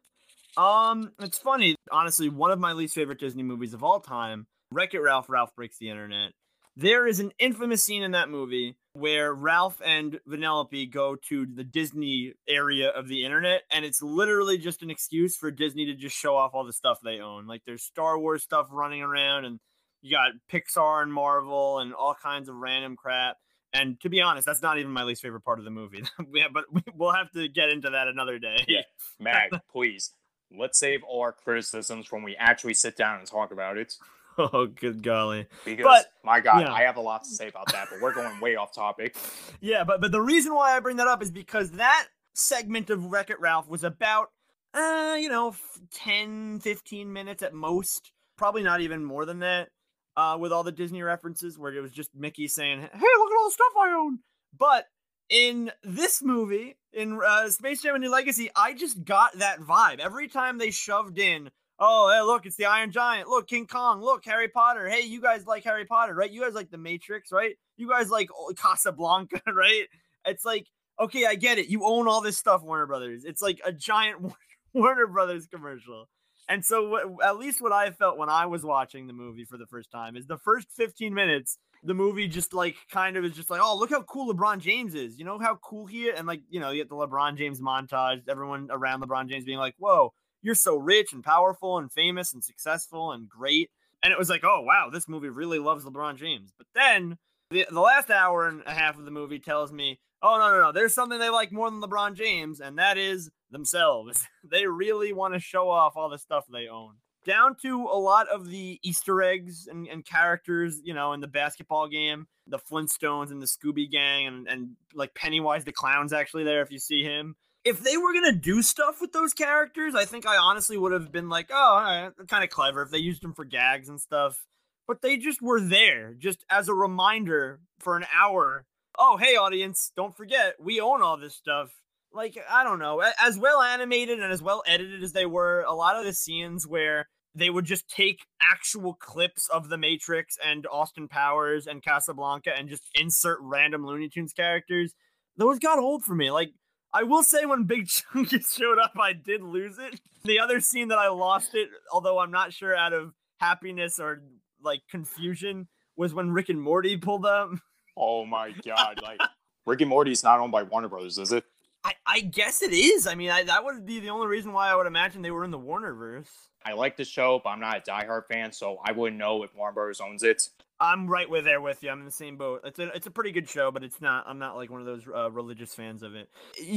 um, 0.56 1.12
it's 1.20 1.38
funny. 1.38 1.76
Honestly, 1.90 2.28
one 2.28 2.50
of 2.50 2.58
my 2.58 2.72
least 2.72 2.94
favorite 2.94 3.20
Disney 3.20 3.42
movies 3.42 3.74
of 3.74 3.82
all 3.82 4.00
time, 4.00 4.46
Wreck 4.70 4.94
It 4.94 5.00
Ralph. 5.00 5.28
Ralph 5.28 5.54
breaks 5.54 5.78
the 5.78 5.90
internet. 5.90 6.32
There 6.76 7.06
is 7.06 7.20
an 7.20 7.32
infamous 7.38 7.82
scene 7.82 8.02
in 8.02 8.12
that 8.12 8.30
movie 8.30 8.76
where 8.94 9.34
Ralph 9.34 9.80
and 9.84 10.18
Vanellope 10.28 10.90
go 10.90 11.16
to 11.28 11.46
the 11.46 11.64
Disney 11.64 12.32
area 12.48 12.88
of 12.88 13.08
the 13.08 13.24
internet, 13.24 13.62
and 13.70 13.84
it's 13.84 14.02
literally 14.02 14.56
just 14.56 14.82
an 14.82 14.90
excuse 14.90 15.36
for 15.36 15.50
Disney 15.50 15.86
to 15.86 15.94
just 15.94 16.16
show 16.16 16.36
off 16.36 16.52
all 16.54 16.64
the 16.64 16.72
stuff 16.72 16.98
they 17.02 17.20
own. 17.20 17.46
Like 17.46 17.62
there's 17.66 17.82
Star 17.82 18.18
Wars 18.18 18.42
stuff 18.42 18.68
running 18.70 19.02
around, 19.02 19.44
and 19.44 19.60
you 20.00 20.16
got 20.16 20.32
Pixar 20.50 21.02
and 21.02 21.12
Marvel 21.12 21.78
and 21.78 21.92
all 21.92 22.14
kinds 22.14 22.48
of 22.48 22.56
random 22.56 22.96
crap. 22.96 23.36
And 23.74 23.98
to 24.00 24.10
be 24.10 24.20
honest, 24.20 24.46
that's 24.46 24.60
not 24.60 24.78
even 24.78 24.92
my 24.92 25.04
least 25.04 25.22
favorite 25.22 25.44
part 25.44 25.58
of 25.58 25.64
the 25.64 25.70
movie. 25.70 26.04
yeah, 26.34 26.48
but 26.52 26.64
we'll 26.94 27.14
have 27.14 27.30
to 27.32 27.48
get 27.48 27.70
into 27.70 27.90
that 27.90 28.08
another 28.08 28.38
day. 28.38 28.64
Yeah, 28.68 28.82
Mag, 29.18 29.50
please 29.72 30.12
let's 30.58 30.78
save 30.78 31.02
all 31.04 31.22
our 31.22 31.32
criticisms 31.32 32.10
when 32.10 32.22
we 32.22 32.36
actually 32.36 32.74
sit 32.74 32.96
down 32.96 33.18
and 33.18 33.26
talk 33.26 33.52
about 33.52 33.78
it. 33.78 33.94
Oh, 34.38 34.66
good 34.66 35.02
golly! 35.02 35.46
Because 35.62 35.84
but, 35.84 36.06
my 36.24 36.40
God, 36.40 36.62
yeah. 36.62 36.72
I 36.72 36.84
have 36.84 36.96
a 36.96 37.02
lot 37.02 37.22
to 37.24 37.28
say 37.28 37.48
about 37.48 37.70
that, 37.72 37.88
but 37.90 38.00
we're 38.00 38.14
going 38.14 38.40
way 38.40 38.56
off 38.56 38.74
topic. 38.74 39.14
Yeah, 39.60 39.84
but 39.84 40.00
but 40.00 40.10
the 40.10 40.22
reason 40.22 40.54
why 40.54 40.74
I 40.74 40.80
bring 40.80 40.96
that 40.96 41.06
up 41.06 41.22
is 41.22 41.30
because 41.30 41.72
that 41.72 42.06
segment 42.32 42.88
of 42.88 43.12
Wreck 43.12 43.28
It 43.28 43.38
Ralph 43.40 43.68
was 43.68 43.84
about, 43.84 44.30
uh, 44.72 45.16
you 45.20 45.28
know, 45.28 45.54
10, 45.92 46.60
15 46.60 47.12
minutes 47.12 47.42
at 47.42 47.52
most. 47.52 48.10
Probably 48.38 48.62
not 48.62 48.80
even 48.80 49.04
more 49.04 49.26
than 49.26 49.40
that. 49.40 49.68
Uh, 50.16 50.38
with 50.40 50.50
all 50.50 50.62
the 50.62 50.72
Disney 50.72 51.02
references, 51.02 51.58
where 51.58 51.72
it 51.74 51.82
was 51.82 51.92
just 51.92 52.14
Mickey 52.14 52.48
saying, 52.48 52.80
"Hey, 52.80 52.88
look 52.88 53.32
at 53.32 53.38
all 53.38 53.48
the 53.48 53.50
stuff 53.50 53.72
I 53.78 53.92
own." 53.92 54.20
But 54.58 54.86
in 55.32 55.72
this 55.82 56.22
movie, 56.22 56.76
in 56.92 57.18
uh, 57.26 57.48
Space 57.50 57.82
Jam: 57.82 57.96
A 57.96 57.98
New 57.98 58.10
Legacy, 58.10 58.50
I 58.54 58.74
just 58.74 59.02
got 59.04 59.38
that 59.38 59.58
vibe 59.58 59.98
every 59.98 60.28
time 60.28 60.58
they 60.58 60.70
shoved 60.70 61.18
in 61.18 61.50
oh, 61.82 62.10
hey, 62.10 62.22
look, 62.22 62.46
it's 62.46 62.56
the 62.56 62.66
Iron 62.66 62.92
Giant. 62.92 63.28
Look, 63.28 63.48
King 63.48 63.66
Kong. 63.66 64.00
Look, 64.00 64.24
Harry 64.24 64.48
Potter. 64.48 64.88
Hey, 64.88 65.02
you 65.02 65.20
guys 65.20 65.46
like 65.46 65.64
Harry 65.64 65.84
Potter, 65.84 66.14
right? 66.14 66.30
You 66.30 66.40
guys 66.40 66.54
like 66.54 66.70
The 66.70 66.78
Matrix, 66.78 67.32
right? 67.32 67.56
You 67.76 67.88
guys 67.88 68.08
like 68.08 68.30
Casablanca, 68.56 69.42
right? 69.52 69.86
It's 70.24 70.44
like, 70.44 70.68
okay, 71.00 71.26
I 71.26 71.34
get 71.34 71.58
it. 71.58 71.66
You 71.66 71.84
own 71.84 72.06
all 72.06 72.20
this 72.20 72.38
stuff, 72.38 72.62
Warner 72.62 72.86
Brothers. 72.86 73.24
It's 73.24 73.42
like 73.42 73.60
a 73.64 73.72
giant 73.72 74.32
Warner 74.72 75.08
Brothers 75.08 75.48
commercial. 75.48 76.08
And 76.48 76.64
so, 76.64 77.18
at 77.22 77.38
least 77.38 77.60
what 77.60 77.72
I 77.72 77.90
felt 77.90 78.18
when 78.18 78.28
I 78.28 78.46
was 78.46 78.64
watching 78.64 79.06
the 79.06 79.12
movie 79.12 79.44
for 79.44 79.56
the 79.56 79.66
first 79.66 79.90
time 79.90 80.16
is 80.16 80.26
the 80.26 80.38
first 80.38 80.68
15 80.72 81.14
minutes, 81.14 81.58
the 81.82 81.94
movie 81.94 82.28
just 82.28 82.54
like 82.54 82.76
kind 82.90 83.16
of 83.16 83.24
is 83.24 83.32
just 83.32 83.50
like, 83.50 83.60
oh, 83.62 83.76
look 83.76 83.90
how 83.90 84.02
cool 84.02 84.32
LeBron 84.32 84.60
James 84.60 84.94
is. 84.94 85.18
You 85.18 85.24
know 85.24 85.38
how 85.38 85.56
cool 85.56 85.86
he 85.86 86.04
is? 86.04 86.18
And 86.18 86.26
like, 86.26 86.42
you 86.48 86.60
know, 86.60 86.70
you 86.70 86.80
get 86.80 86.88
the 86.88 86.94
LeBron 86.94 87.36
James 87.36 87.60
montage, 87.60 88.22
everyone 88.28 88.68
around 88.70 89.02
LeBron 89.02 89.28
James 89.28 89.44
being 89.44 89.58
like, 89.58 89.74
whoa, 89.78 90.12
you're 90.42 90.54
so 90.54 90.76
rich 90.76 91.12
and 91.12 91.24
powerful 91.24 91.78
and 91.78 91.90
famous 91.92 92.32
and 92.32 92.42
successful 92.42 93.12
and 93.12 93.28
great. 93.28 93.70
And 94.02 94.12
it 94.12 94.18
was 94.18 94.30
like, 94.30 94.42
oh, 94.44 94.62
wow, 94.62 94.90
this 94.92 95.08
movie 95.08 95.28
really 95.28 95.58
loves 95.58 95.84
LeBron 95.84 96.16
James. 96.16 96.52
But 96.56 96.66
then 96.74 97.18
the, 97.50 97.66
the 97.70 97.80
last 97.80 98.10
hour 98.10 98.46
and 98.46 98.62
a 98.66 98.72
half 98.72 98.98
of 98.98 99.04
the 99.04 99.10
movie 99.10 99.38
tells 99.38 99.72
me, 99.72 100.00
oh, 100.22 100.38
no, 100.38 100.50
no, 100.50 100.60
no, 100.62 100.72
there's 100.72 100.94
something 100.94 101.18
they 101.18 101.30
like 101.30 101.52
more 101.52 101.70
than 101.70 101.80
LeBron 101.80 102.14
James, 102.14 102.60
and 102.60 102.78
that 102.78 102.96
is 102.96 103.30
themselves. 103.50 104.26
they 104.44 104.66
really 104.66 105.12
want 105.12 105.34
to 105.34 105.40
show 105.40 105.68
off 105.68 105.96
all 105.96 106.08
the 106.08 106.18
stuff 106.18 106.44
they 106.50 106.68
own. 106.68 106.94
Down 107.24 107.56
to 107.62 107.82
a 107.84 107.98
lot 107.98 108.28
of 108.28 108.48
the 108.48 108.80
Easter 108.82 109.22
eggs 109.22 109.68
and, 109.70 109.86
and 109.86 110.04
characters, 110.04 110.80
you 110.82 110.92
know, 110.92 111.12
in 111.12 111.20
the 111.20 111.28
basketball 111.28 111.88
game, 111.88 112.26
the 112.46 112.58
Flintstones 112.58 113.30
and 113.30 113.40
the 113.40 113.46
Scooby 113.46 113.90
Gang, 113.90 114.26
and, 114.26 114.48
and 114.48 114.70
like 114.94 115.14
Pennywise 115.14 115.64
the 115.64 115.72
Clown's 115.72 116.12
actually 116.12 116.44
there 116.44 116.62
if 116.62 116.70
you 116.70 116.78
see 116.78 117.02
him 117.02 117.36
if 117.64 117.80
they 117.80 117.96
were 117.96 118.12
gonna 118.12 118.32
do 118.32 118.62
stuff 118.62 119.00
with 119.00 119.12
those 119.12 119.32
characters, 119.32 119.94
I 119.94 120.04
think 120.04 120.26
I 120.26 120.36
honestly 120.36 120.76
would 120.76 120.92
have 120.92 121.12
been 121.12 121.28
like, 121.28 121.50
oh, 121.50 121.76
right, 121.76 122.28
kind 122.28 122.44
of 122.44 122.50
clever 122.50 122.82
if 122.82 122.90
they 122.90 122.98
used 122.98 123.22
them 123.22 123.34
for 123.34 123.44
gags 123.44 123.88
and 123.88 124.00
stuff. 124.00 124.44
But 124.88 125.00
they 125.00 125.16
just 125.16 125.40
were 125.40 125.60
there, 125.60 126.14
just 126.14 126.44
as 126.50 126.68
a 126.68 126.74
reminder 126.74 127.60
for 127.78 127.96
an 127.96 128.04
hour. 128.14 128.66
Oh, 128.98 129.16
hey, 129.16 129.36
audience, 129.36 129.92
don't 129.96 130.16
forget, 130.16 130.56
we 130.60 130.80
own 130.80 131.02
all 131.02 131.16
this 131.16 131.34
stuff. 131.34 131.70
Like, 132.12 132.36
I 132.50 132.62
don't 132.64 132.78
know, 132.78 133.02
as 133.20 133.38
well 133.38 133.62
animated 133.62 134.20
and 134.20 134.32
as 134.32 134.42
well 134.42 134.62
edited 134.66 135.02
as 135.02 135.12
they 135.12 135.24
were, 135.24 135.62
a 135.62 135.72
lot 135.72 135.96
of 135.96 136.04
the 136.04 136.12
scenes 136.12 136.66
where 136.66 137.08
they 137.34 137.50
would 137.50 137.64
just 137.64 137.88
take 137.88 138.26
actual 138.42 138.94
clips 138.94 139.48
of 139.48 139.68
the 139.68 139.78
Matrix 139.78 140.36
and 140.44 140.66
Austin 140.70 141.08
Powers 141.08 141.66
and 141.66 141.82
Casablanca 141.82 142.50
and 142.56 142.68
just 142.68 142.82
insert 142.94 143.38
random 143.40 143.86
Looney 143.86 144.08
Tunes 144.08 144.32
characters. 144.32 144.94
Those 145.36 145.58
got 145.58 145.78
old 145.78 146.04
for 146.04 146.14
me. 146.14 146.30
Like 146.30 146.52
I 146.92 147.04
will 147.04 147.22
say 147.22 147.46
when 147.46 147.64
Big 147.64 147.88
Chunky 148.12 148.40
showed 148.40 148.78
up, 148.78 148.92
I 149.00 149.14
did 149.14 149.42
lose 149.42 149.78
it. 149.78 150.00
The 150.24 150.40
other 150.40 150.60
scene 150.60 150.88
that 150.88 150.98
I 150.98 151.08
lost 151.08 151.54
it, 151.54 151.68
although 151.90 152.18
I'm 152.18 152.30
not 152.30 152.52
sure 152.52 152.76
out 152.76 152.92
of 152.92 153.12
happiness 153.38 153.98
or 153.98 154.22
like 154.62 154.82
confusion, 154.90 155.68
was 155.96 156.14
when 156.14 156.30
Rick 156.30 156.48
and 156.48 156.60
Morty 156.60 156.96
pulled 156.96 157.26
up. 157.26 157.50
Oh 157.96 158.24
my 158.24 158.52
god! 158.64 159.00
Like 159.02 159.20
Rick 159.66 159.80
and 159.80 159.90
Morty 159.90 160.12
is 160.12 160.22
not 160.22 160.38
owned 160.38 160.52
by 160.52 160.62
Warner 160.62 160.88
Brothers, 160.88 161.18
is 161.18 161.32
it? 161.32 161.44
I, 161.84 161.94
I 162.06 162.20
guess 162.20 162.62
it 162.62 162.72
is. 162.72 163.06
I 163.06 163.14
mean, 163.14 163.30
I, 163.30 163.44
that 163.44 163.64
would 163.64 163.84
be 163.84 164.00
the 164.00 164.10
only 164.10 164.26
reason 164.26 164.52
why 164.52 164.70
I 164.70 164.76
would 164.76 164.86
imagine 164.86 165.22
they 165.22 165.30
were 165.30 165.44
in 165.44 165.50
the 165.50 165.58
Warnerverse. 165.58 166.28
I 166.64 166.74
like 166.74 166.96
the 166.96 167.04
show, 167.04 167.40
but 167.42 167.50
I'm 167.50 167.60
not 167.60 167.78
a 167.78 167.90
diehard 167.90 168.26
fan, 168.26 168.52
so 168.52 168.78
I 168.84 168.92
wouldn't 168.92 169.18
know 169.18 169.42
if 169.42 169.54
Warner 169.54 169.74
Brothers 169.74 170.00
owns 170.00 170.22
it. 170.22 170.48
I'm 170.78 171.06
right 171.06 171.28
with 171.28 171.44
there 171.44 171.60
with 171.60 171.82
you. 171.82 171.90
I'm 171.90 172.00
in 172.00 172.04
the 172.04 172.10
same 172.10 172.36
boat. 172.36 172.62
It's 172.64 172.78
a 172.78 172.88
it's 172.88 173.06
a 173.06 173.10
pretty 173.10 173.30
good 173.30 173.48
show, 173.48 173.70
but 173.70 173.84
it's 173.84 174.00
not. 174.00 174.24
I'm 174.26 174.38
not 174.38 174.56
like 174.56 174.70
one 174.70 174.80
of 174.80 174.86
those 174.86 175.02
uh, 175.14 175.30
religious 175.30 175.74
fans 175.74 176.02
of 176.02 176.14
it. 176.16 176.28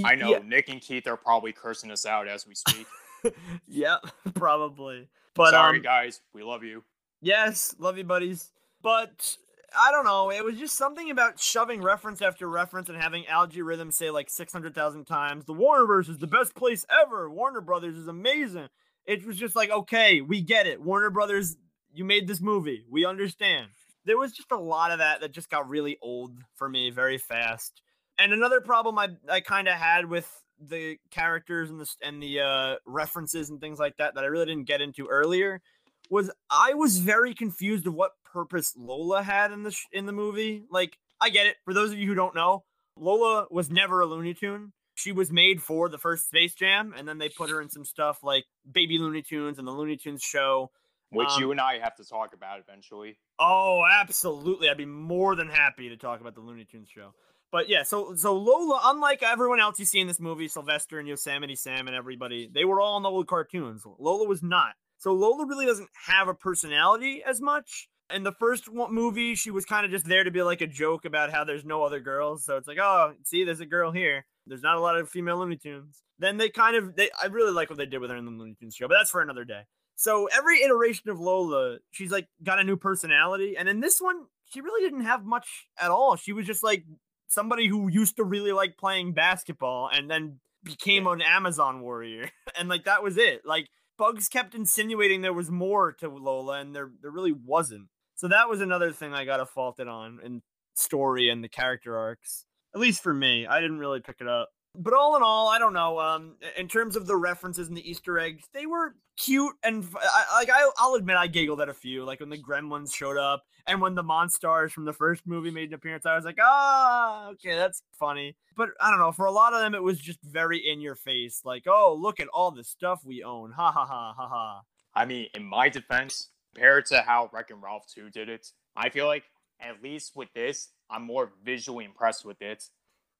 I 0.03 0.13
know 0.13 0.29
yeah. 0.29 0.39
Nick 0.45 0.69
and 0.69 0.79
Keith 0.79 1.07
are 1.07 1.17
probably 1.17 1.51
cursing 1.51 1.89
us 1.91 2.05
out 2.05 2.27
as 2.27 2.45
we 2.47 2.53
speak. 2.53 2.85
yeah, 3.67 3.97
probably. 4.35 5.07
But 5.33 5.51
sorry, 5.51 5.77
um, 5.77 5.83
guys, 5.83 6.21
we 6.33 6.43
love 6.43 6.63
you. 6.63 6.83
Yes, 7.21 7.75
love 7.79 7.97
you, 7.97 8.03
buddies. 8.03 8.51
But 8.83 9.37
I 9.77 9.91
don't 9.91 10.05
know. 10.05 10.31
It 10.31 10.43
was 10.43 10.57
just 10.57 10.77
something 10.77 11.09
about 11.09 11.39
shoving 11.39 11.81
reference 11.81 12.21
after 12.21 12.47
reference 12.47 12.89
and 12.89 13.01
having 13.01 13.27
Al-G 13.27 13.61
Rhythm 13.61 13.91
say 13.91 14.09
like 14.09 14.29
600,000 14.29 15.05
times, 15.05 15.45
the 15.45 15.53
Warnerverse 15.53 16.09
is 16.09 16.17
the 16.17 16.27
best 16.27 16.55
place 16.55 16.85
ever. 16.89 17.29
Warner 17.29 17.61
Brothers 17.61 17.95
is 17.95 18.07
amazing. 18.07 18.67
It 19.05 19.25
was 19.25 19.37
just 19.37 19.55
like, 19.55 19.69
okay, 19.69 20.21
we 20.21 20.41
get 20.41 20.67
it. 20.67 20.81
Warner 20.81 21.09
Brothers, 21.09 21.57
you 21.93 22.05
made 22.05 22.27
this 22.27 22.41
movie. 22.41 22.85
We 22.89 23.05
understand 23.05 23.67
there 24.05 24.17
was 24.17 24.31
just 24.31 24.51
a 24.51 24.57
lot 24.57 24.91
of 24.91 24.99
that 24.99 25.21
that 25.21 25.31
just 25.31 25.49
got 25.49 25.67
really 25.67 25.97
old 26.01 26.37
for 26.53 26.69
me 26.69 26.89
very 26.91 27.17
fast. 27.17 27.81
And 28.17 28.31
another 28.31 28.61
problem 28.61 28.97
I 28.97 29.09
I 29.29 29.41
kind 29.41 29.67
of 29.67 29.73
had 29.73 30.05
with 30.05 30.29
the 30.59 30.97
characters 31.11 31.69
and 31.69 31.79
the 31.79 31.95
and 32.01 32.23
the 32.23 32.39
uh, 32.39 32.75
references 32.85 33.49
and 33.49 33.59
things 33.59 33.79
like 33.79 33.97
that 33.97 34.15
that 34.15 34.23
I 34.23 34.27
really 34.27 34.45
didn't 34.45 34.67
get 34.67 34.81
into 34.81 35.07
earlier 35.07 35.61
was 36.09 36.31
I 36.49 36.73
was 36.73 36.99
very 36.99 37.33
confused 37.33 37.87
of 37.87 37.93
what 37.93 38.11
purpose 38.23 38.73
Lola 38.77 39.23
had 39.23 39.51
in 39.51 39.63
the 39.63 39.71
sh- 39.71 39.87
in 39.91 40.05
the 40.05 40.11
movie. 40.11 40.63
Like 40.69 40.97
I 41.21 41.29
get 41.29 41.45
it 41.47 41.57
for 41.65 41.73
those 41.73 41.91
of 41.91 41.97
you 41.97 42.07
who 42.07 42.15
don't 42.15 42.35
know, 42.35 42.63
Lola 42.97 43.47
was 43.49 43.69
never 43.69 44.01
a 44.01 44.05
Looney 44.05 44.33
Tune. 44.33 44.73
She 44.95 45.11
was 45.11 45.31
made 45.31 45.61
for 45.61 45.89
the 45.89 45.97
first 45.97 46.27
Space 46.27 46.53
Jam, 46.53 46.93
and 46.97 47.07
then 47.07 47.17
they 47.17 47.27
put 47.27 47.49
her 47.49 47.61
in 47.61 47.69
some 47.69 47.83
stuff 47.83 48.23
like 48.23 48.45
Baby 48.71 48.97
Looney 48.97 49.21
Tunes 49.21 49.59
and 49.59 49.67
the 49.67 49.71
Looney 49.71 49.97
Tunes 49.97 50.21
show 50.21 50.71
which 51.15 51.29
um, 51.29 51.41
you 51.41 51.51
and 51.51 51.61
I 51.61 51.79
have 51.79 51.95
to 51.95 52.03
talk 52.03 52.33
about 52.33 52.59
eventually. 52.59 53.17
Oh, 53.39 53.83
absolutely! 53.89 54.69
I'd 54.69 54.77
be 54.77 54.85
more 54.85 55.35
than 55.35 55.49
happy 55.49 55.89
to 55.89 55.97
talk 55.97 56.21
about 56.21 56.35
the 56.35 56.41
Looney 56.41 56.65
Tunes 56.65 56.89
show. 56.89 57.13
But 57.51 57.69
yeah, 57.69 57.83
so 57.83 58.15
so 58.15 58.35
Lola, 58.35 58.81
unlike 58.85 59.23
everyone 59.23 59.59
else 59.59 59.79
you 59.79 59.85
see 59.85 59.99
in 59.99 60.07
this 60.07 60.19
movie, 60.19 60.47
Sylvester 60.47 60.99
and 60.99 61.07
Yosemite 61.07 61.55
Sam 61.55 61.87
and 61.87 61.95
everybody, 61.95 62.49
they 62.53 62.65
were 62.65 62.81
all 62.81 62.97
in 62.97 63.03
the 63.03 63.09
old 63.09 63.27
cartoons. 63.27 63.83
Lola 63.97 64.27
was 64.27 64.43
not. 64.43 64.73
So 65.05 65.13
Lola 65.13 65.45
really 65.45 65.67
doesn't 65.67 65.89
have 66.07 66.27
a 66.29 66.33
personality 66.33 67.21
as 67.23 67.39
much. 67.39 67.89
In 68.11 68.23
the 68.23 68.31
first 68.31 68.71
movie, 68.71 69.35
she 69.35 69.51
was 69.51 69.63
kind 69.63 69.85
of 69.85 69.91
just 69.91 70.07
there 70.07 70.23
to 70.23 70.31
be 70.31 70.41
like 70.41 70.61
a 70.61 70.67
joke 70.67 71.05
about 71.05 71.31
how 71.31 71.43
there's 71.43 71.63
no 71.63 71.83
other 71.83 71.99
girls. 71.99 72.43
So 72.43 72.57
it's 72.57 72.67
like, 72.67 72.79
oh, 72.81 73.13
see, 73.23 73.43
there's 73.43 73.59
a 73.59 73.67
girl 73.67 73.91
here. 73.91 74.25
There's 74.47 74.63
not 74.63 74.77
a 74.77 74.79
lot 74.79 74.97
of 74.97 75.07
female 75.07 75.37
Looney 75.37 75.57
Tunes. 75.57 76.01
Then 76.17 76.37
they 76.37 76.49
kind 76.49 76.75
of, 76.75 76.95
they, 76.95 77.11
I 77.21 77.27
really 77.27 77.51
like 77.51 77.69
what 77.69 77.77
they 77.77 77.85
did 77.85 77.99
with 77.99 78.09
her 78.09 78.17
in 78.17 78.25
the 78.25 78.31
Looney 78.31 78.55
Tunes 78.59 78.73
show, 78.73 78.87
but 78.87 78.95
that's 78.97 79.11
for 79.11 79.21
another 79.21 79.45
day. 79.45 79.61
So 79.95 80.27
every 80.35 80.63
iteration 80.63 81.11
of 81.11 81.19
Lola, 81.19 81.77
she's 81.91 82.09
like 82.09 82.27
got 82.41 82.57
a 82.57 82.63
new 82.63 82.75
personality. 82.75 83.55
And 83.59 83.69
in 83.69 83.81
this 83.81 84.01
one, 84.01 84.25
she 84.51 84.61
really 84.61 84.83
didn't 84.89 85.05
have 85.05 85.23
much 85.23 85.67
at 85.79 85.91
all. 85.91 86.15
She 86.15 86.33
was 86.33 86.47
just 86.47 86.63
like 86.63 86.83
somebody 87.27 87.67
who 87.67 87.89
used 87.89 88.15
to 88.15 88.23
really 88.23 88.53
like 88.53 88.75
playing 88.75 89.13
basketball 89.13 89.87
and 89.93 90.09
then 90.09 90.39
became 90.63 91.05
an 91.05 91.21
Amazon 91.21 91.81
warrior. 91.81 92.31
and 92.57 92.69
like 92.69 92.85
that 92.85 93.03
was 93.03 93.17
it. 93.17 93.41
Like 93.45 93.67
Bugs 93.97 94.27
kept 94.27 94.55
insinuating 94.55 95.21
there 95.21 95.33
was 95.33 95.49
more 95.49 95.91
to 95.93 96.09
Lola, 96.09 96.59
and 96.59 96.75
there 96.75 96.91
there 97.01 97.11
really 97.11 97.31
wasn't. 97.31 97.87
So 98.15 98.27
that 98.27 98.49
was 98.49 98.61
another 98.61 98.91
thing 98.91 99.13
I 99.13 99.25
got 99.25 99.37
to 99.37 99.45
fault 99.45 99.79
it 99.79 99.87
on 99.87 100.19
in 100.23 100.41
story 100.73 101.29
and 101.29 101.43
the 101.43 101.49
character 101.49 101.97
arcs. 101.97 102.45
At 102.73 102.81
least 102.81 103.01
for 103.01 103.13
me, 103.13 103.45
I 103.47 103.61
didn't 103.61 103.79
really 103.79 104.01
pick 104.01 104.17
it 104.19 104.27
up. 104.27 104.49
But 104.77 104.93
all 104.93 105.15
in 105.15 105.23
all, 105.23 105.47
I 105.47 105.59
don't 105.59 105.73
know. 105.73 105.99
Um, 105.99 106.35
in 106.57 106.67
terms 106.67 106.95
of 106.95 107.07
the 107.07 107.15
references 107.15 107.67
and 107.67 107.77
the 107.77 107.89
Easter 107.89 108.19
eggs, 108.19 108.43
they 108.53 108.65
were 108.65 108.95
cute 109.17 109.55
and 109.63 109.87
I, 109.95 110.39
like 110.39 110.49
I, 110.49 110.69
I'll 110.77 110.95
admit 110.95 111.15
I 111.15 111.27
giggled 111.27 111.61
at 111.61 111.69
a 111.69 111.73
few. 111.73 112.03
Like 112.03 112.19
when 112.19 112.29
the 112.29 112.37
Gremlins 112.37 112.93
showed 112.93 113.17
up 113.17 113.43
and 113.67 113.81
when 113.81 113.95
the 113.95 114.03
Monstars 114.03 114.71
from 114.71 114.85
the 114.85 114.93
first 114.93 115.25
movie 115.25 115.51
made 115.51 115.69
an 115.69 115.75
appearance, 115.75 116.05
I 116.05 116.15
was 116.15 116.25
like, 116.25 116.37
ah, 116.41 117.29
okay, 117.31 117.55
that's 117.55 117.81
funny. 117.99 118.35
But 118.55 118.69
I 118.79 118.89
don't 118.89 118.99
know. 118.99 119.11
For 119.11 119.25
a 119.25 119.31
lot 119.31 119.53
of 119.53 119.61
them, 119.61 119.75
it 119.75 119.83
was 119.83 119.99
just 119.99 120.19
very 120.23 120.57
in 120.57 120.81
your 120.81 120.95
face. 120.95 121.41
Like, 121.43 121.63
oh, 121.67 121.97
look 121.99 122.19
at 122.19 122.27
all 122.29 122.51
the 122.51 122.63
stuff 122.63 123.01
we 123.03 123.23
own. 123.23 123.51
Ha 123.51 123.71
ha 123.71 123.85
ha 123.85 124.13
ha 124.15 124.27
ha. 124.27 124.61
I 124.93 125.05
mean, 125.05 125.27
in 125.33 125.43
my 125.43 125.69
defense, 125.69 126.29
compared 126.53 126.85
to 126.87 127.01
how 127.01 127.29
Wreck 127.33 127.49
It 127.49 127.55
Ralph 127.55 127.85
2 127.93 128.09
did 128.09 128.29
it, 128.29 128.47
I 128.75 128.89
feel 128.89 129.07
like 129.07 129.23
at 129.59 129.81
least 129.81 130.15
with 130.15 130.29
this, 130.33 130.69
I'm 130.89 131.03
more 131.03 131.31
visually 131.43 131.85
impressed 131.85 132.25
with 132.25 132.41
it. 132.41 132.63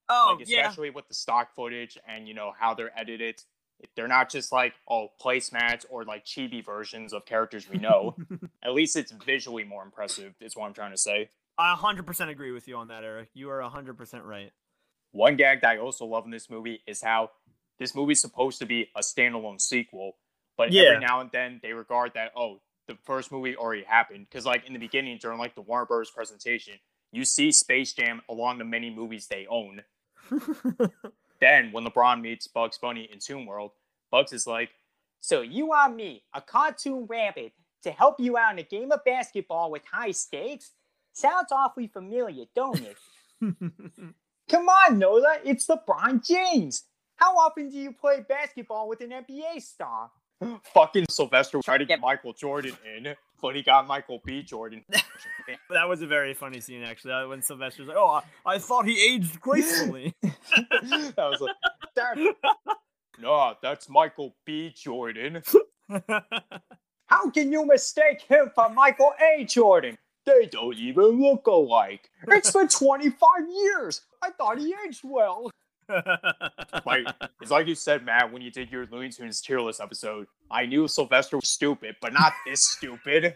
Oh, 0.08 0.36
like, 0.38 0.48
yeah. 0.48 0.60
especially 0.60 0.90
with 0.90 1.08
the 1.08 1.14
stock 1.14 1.54
footage 1.54 1.98
and 2.08 2.28
you 2.28 2.34
know 2.34 2.52
how 2.58 2.74
they're 2.74 2.96
edited. 2.98 3.42
They're 3.94 4.08
not 4.08 4.30
just 4.30 4.52
like 4.52 4.74
oh 4.88 5.08
placemats 5.22 5.84
or 5.90 6.04
like 6.04 6.24
chibi 6.24 6.64
versions 6.64 7.12
of 7.12 7.26
characters 7.26 7.68
we 7.68 7.78
know. 7.78 8.16
At 8.64 8.72
least 8.72 8.96
it's 8.96 9.12
visually 9.12 9.64
more 9.64 9.82
impressive. 9.82 10.34
Is 10.40 10.56
what 10.56 10.66
I'm 10.66 10.72
trying 10.74 10.92
to 10.92 10.96
say. 10.98 11.30
I 11.58 11.74
100% 11.74 12.28
agree 12.28 12.52
with 12.52 12.68
you 12.68 12.76
on 12.76 12.88
that, 12.88 13.02
Eric. 13.02 13.30
You 13.34 13.48
are 13.50 13.60
100% 13.60 14.24
right. 14.24 14.52
One 15.12 15.36
gag 15.36 15.62
that 15.62 15.70
I 15.70 15.78
also 15.78 16.04
love 16.04 16.24
in 16.26 16.30
this 16.30 16.50
movie 16.50 16.82
is 16.86 17.00
how 17.02 17.30
this 17.78 17.94
movie's 17.94 18.20
supposed 18.20 18.58
to 18.58 18.66
be 18.66 18.90
a 18.94 19.00
standalone 19.00 19.60
sequel, 19.60 20.16
but 20.58 20.70
Yeah. 20.72 20.82
every 20.90 21.00
now 21.06 21.20
and 21.20 21.30
then 21.32 21.60
they 21.62 21.72
regard 21.72 22.12
that 22.14 22.32
oh 22.36 22.60
the 22.88 22.96
first 23.04 23.32
movie 23.32 23.56
already 23.56 23.82
happened 23.82 24.26
because 24.30 24.46
like 24.46 24.64
in 24.66 24.72
the 24.72 24.78
beginning 24.78 25.18
during 25.20 25.38
like 25.38 25.54
the 25.54 25.60
Warner 25.62 25.86
Bros 25.86 26.10
presentation 26.10 26.74
you 27.12 27.24
see 27.24 27.50
Space 27.52 27.92
Jam 27.92 28.20
along 28.28 28.58
the 28.58 28.64
many 28.64 28.90
movies 28.90 29.26
they 29.26 29.46
own. 29.48 29.82
Then 31.40 31.72
when 31.72 31.84
LeBron 31.84 32.20
meets 32.20 32.46
Bugs 32.46 32.78
Bunny 32.78 33.08
in 33.12 33.18
Toon 33.18 33.46
World, 33.46 33.72
Bugs 34.10 34.32
is 34.32 34.46
like, 34.46 34.70
So 35.20 35.42
you 35.42 35.66
want 35.66 35.96
me, 35.96 36.22
a 36.34 36.40
cartoon 36.40 37.06
rabbit, 37.06 37.52
to 37.82 37.90
help 37.90 38.18
you 38.18 38.36
out 38.36 38.52
in 38.52 38.58
a 38.58 38.62
game 38.62 38.90
of 38.90 39.04
basketball 39.04 39.70
with 39.70 39.82
high 39.90 40.12
stakes? 40.12 40.72
Sounds 41.12 41.52
awfully 41.52 41.86
familiar, 41.88 42.44
don't 42.54 42.80
it? 42.80 42.96
Come 44.48 44.68
on, 44.68 44.98
Lola, 44.98 45.38
it's 45.44 45.66
LeBron 45.66 46.26
James. 46.26 46.84
How 47.16 47.36
often 47.36 47.70
do 47.70 47.76
you 47.76 47.92
play 47.92 48.24
basketball 48.26 48.88
with 48.88 49.00
an 49.00 49.10
NBA 49.10 49.60
star? 49.62 50.10
fucking 50.74 51.06
Sylvester 51.08 51.60
tried 51.62 51.78
to 51.78 51.86
get 51.86 52.00
Michael 52.00 52.32
Jordan 52.32 52.76
in, 52.96 53.14
but 53.40 53.56
he 53.56 53.62
got 53.62 53.86
Michael 53.86 54.20
B. 54.24 54.42
Jordan. 54.42 54.84
that 55.70 55.88
was 55.88 56.02
a 56.02 56.06
very 56.06 56.34
funny 56.34 56.60
scene, 56.60 56.82
actually. 56.82 57.26
When 57.26 57.42
Sylvester's 57.42 57.88
like, 57.88 57.96
"Oh, 57.96 58.20
I, 58.44 58.54
I 58.54 58.58
thought 58.58 58.86
he 58.86 59.14
aged 59.14 59.40
gracefully." 59.40 60.14
that 60.22 61.14
was 61.16 61.40
like, 61.40 61.54
that, 61.94 62.16
no, 63.20 63.54
that's 63.62 63.88
Michael 63.88 64.34
B. 64.44 64.72
Jordan. 64.74 65.42
How 67.06 67.30
can 67.30 67.52
you 67.52 67.64
mistake 67.64 68.22
him 68.22 68.50
for 68.54 68.68
Michael 68.68 69.12
A. 69.20 69.44
Jordan? 69.44 69.96
They 70.24 70.46
don't 70.46 70.76
even 70.76 71.22
look 71.22 71.46
alike. 71.46 72.10
It's 72.26 72.50
been 72.50 72.66
25 72.66 73.20
years. 73.48 74.00
I 74.20 74.30
thought 74.30 74.58
he 74.58 74.74
aged 74.84 75.02
well. 75.04 75.50
Like, 75.88 77.06
it's 77.40 77.50
like 77.50 77.66
you 77.66 77.74
said, 77.74 78.04
Matt, 78.04 78.32
when 78.32 78.42
you 78.42 78.50
did 78.50 78.70
your 78.70 78.86
Looney 78.90 79.10
Tunes 79.10 79.40
tier 79.40 79.60
list 79.60 79.80
episode. 79.80 80.26
I 80.50 80.66
knew 80.66 80.86
Sylvester 80.86 81.36
was 81.36 81.48
stupid, 81.48 81.96
but 82.00 82.12
not 82.12 82.32
this 82.46 82.62
stupid. 82.62 83.34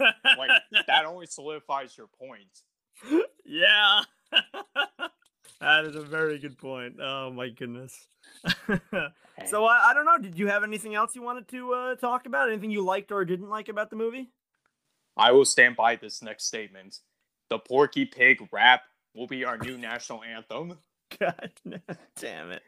Like, 0.00 0.50
that 0.86 1.04
only 1.04 1.26
solidifies 1.26 1.96
your 1.96 2.06
point. 2.06 3.22
yeah, 3.44 4.02
that 5.60 5.84
is 5.84 5.96
a 5.96 6.02
very 6.02 6.38
good 6.38 6.58
point. 6.58 6.96
Oh 7.00 7.30
my 7.32 7.48
goodness. 7.48 8.06
so 9.46 9.64
I, 9.64 9.90
I 9.90 9.94
don't 9.94 10.04
know. 10.04 10.18
Did 10.18 10.38
you 10.38 10.48
have 10.48 10.62
anything 10.62 10.94
else 10.94 11.14
you 11.14 11.22
wanted 11.22 11.48
to 11.48 11.72
uh, 11.72 11.94
talk 11.96 12.26
about? 12.26 12.50
Anything 12.50 12.70
you 12.70 12.84
liked 12.84 13.12
or 13.12 13.24
didn't 13.24 13.50
like 13.50 13.68
about 13.68 13.90
the 13.90 13.96
movie? 13.96 14.30
I 15.16 15.32
will 15.32 15.44
stand 15.44 15.76
by 15.76 15.96
this 15.96 16.22
next 16.22 16.46
statement. 16.46 16.98
The 17.50 17.58
Porky 17.58 18.06
Pig 18.06 18.48
rap 18.52 18.82
will 19.14 19.26
be 19.26 19.44
our 19.44 19.58
new 19.58 19.76
national 19.76 20.22
anthem. 20.22 20.78
God 21.18 21.52
damn 22.18 22.52
it. 22.52 22.62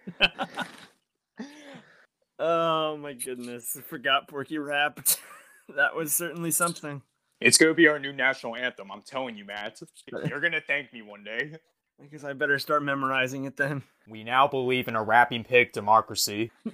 oh 2.38 2.96
my 2.96 3.12
goodness. 3.12 3.76
I 3.78 3.82
forgot 3.82 4.28
Porky 4.28 4.58
rapped. 4.58 5.20
that 5.76 5.94
was 5.94 6.14
certainly 6.14 6.50
something. 6.50 7.02
It's 7.40 7.58
gonna 7.58 7.74
be 7.74 7.88
our 7.88 7.98
new 7.98 8.12
national 8.12 8.56
anthem. 8.56 8.90
I'm 8.90 9.02
telling 9.02 9.36
you, 9.36 9.44
Matt. 9.44 9.80
You're 10.28 10.40
gonna 10.40 10.60
thank 10.66 10.92
me 10.92 11.02
one 11.02 11.24
day. 11.24 11.56
I 12.02 12.06
guess 12.06 12.24
I 12.24 12.32
better 12.32 12.58
start 12.58 12.82
memorizing 12.82 13.44
it 13.44 13.56
then. 13.56 13.82
We 14.08 14.24
now 14.24 14.48
believe 14.48 14.88
in 14.88 14.96
a 14.96 15.02
rapping 15.02 15.44
pig 15.44 15.72
democracy. 15.72 16.50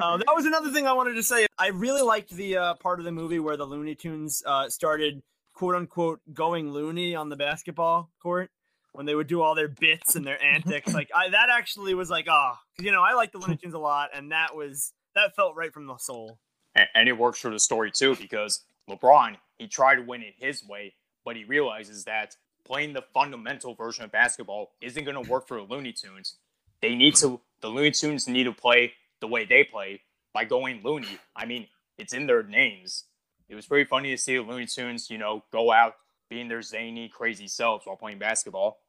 Uh, 0.00 0.16
that 0.16 0.34
was 0.34 0.44
another 0.44 0.72
thing 0.72 0.88
I 0.88 0.92
wanted 0.92 1.14
to 1.14 1.22
say. 1.22 1.46
I 1.56 1.68
really 1.68 2.02
liked 2.02 2.30
the 2.30 2.56
uh, 2.56 2.74
part 2.74 2.98
of 2.98 3.04
the 3.04 3.12
movie 3.12 3.38
where 3.38 3.56
the 3.56 3.64
Looney 3.64 3.94
Tunes 3.94 4.42
uh, 4.44 4.68
started 4.68 5.22
quote 5.54 5.76
unquote 5.76 6.20
going 6.32 6.72
loony 6.72 7.14
on 7.14 7.28
the 7.28 7.36
basketball 7.36 8.10
court 8.20 8.50
when 8.98 9.06
they 9.06 9.14
would 9.14 9.28
do 9.28 9.40
all 9.42 9.54
their 9.54 9.68
bits 9.68 10.16
and 10.16 10.26
their 10.26 10.42
antics. 10.42 10.92
like 11.00 11.08
I, 11.14 11.28
that 11.28 11.50
actually 11.50 11.94
was 11.94 12.10
like, 12.10 12.26
ah, 12.28 12.58
'cause, 12.76 12.84
you 12.84 12.90
know, 12.90 13.00
I 13.02 13.14
like 13.14 13.30
the 13.30 13.38
Looney 13.38 13.56
Tunes 13.56 13.74
a 13.74 13.78
lot, 13.78 14.10
and 14.12 14.32
that 14.32 14.56
was 14.56 14.92
that 15.14 15.36
felt 15.36 15.54
right 15.54 15.72
from 15.72 15.86
the 15.86 15.96
soul. 15.98 16.40
A- 16.76 16.88
And 16.96 17.08
it 17.08 17.16
works 17.16 17.38
for 17.38 17.50
the 17.50 17.60
story 17.60 17.92
too, 17.92 18.16
because 18.16 18.64
LeBron, 18.90 19.36
he 19.56 19.68
tried 19.68 19.96
to 19.96 20.02
win 20.02 20.22
it 20.22 20.34
his 20.36 20.66
way, 20.66 20.94
but 21.24 21.36
he 21.36 21.44
realizes 21.44 22.04
that 22.06 22.34
playing 22.66 22.92
the 22.92 23.04
fundamental 23.14 23.74
version 23.76 24.04
of 24.04 24.10
basketball 24.10 24.72
isn't 24.80 25.04
gonna 25.04 25.20
work 25.22 25.46
for 25.46 25.58
the 25.58 25.62
Looney 25.62 25.92
Tunes. 25.92 26.36
They 26.82 26.96
need 26.96 27.14
to 27.16 27.40
the 27.60 27.68
Looney 27.68 27.92
Tunes 27.92 28.26
need 28.26 28.44
to 28.44 28.52
play 28.52 28.94
the 29.20 29.28
way 29.28 29.44
they 29.44 29.62
play 29.62 30.02
by 30.34 30.44
going 30.44 30.82
loony. 30.82 31.18
I 31.36 31.46
mean, 31.46 31.68
it's 31.98 32.12
in 32.12 32.26
their 32.26 32.42
names. 32.42 33.04
It 33.48 33.54
was 33.54 33.66
pretty 33.66 33.84
funny 33.88 34.10
to 34.10 34.18
see 34.18 34.36
the 34.36 34.42
Looney 34.42 34.66
Tunes, 34.66 35.08
you 35.08 35.18
know, 35.18 35.44
go 35.52 35.70
out 35.72 35.94
being 36.28 36.48
their 36.48 36.60
zany, 36.62 37.08
crazy 37.08 37.48
selves 37.48 37.86
while 37.86 37.96
playing 37.96 38.18
basketball. 38.18 38.80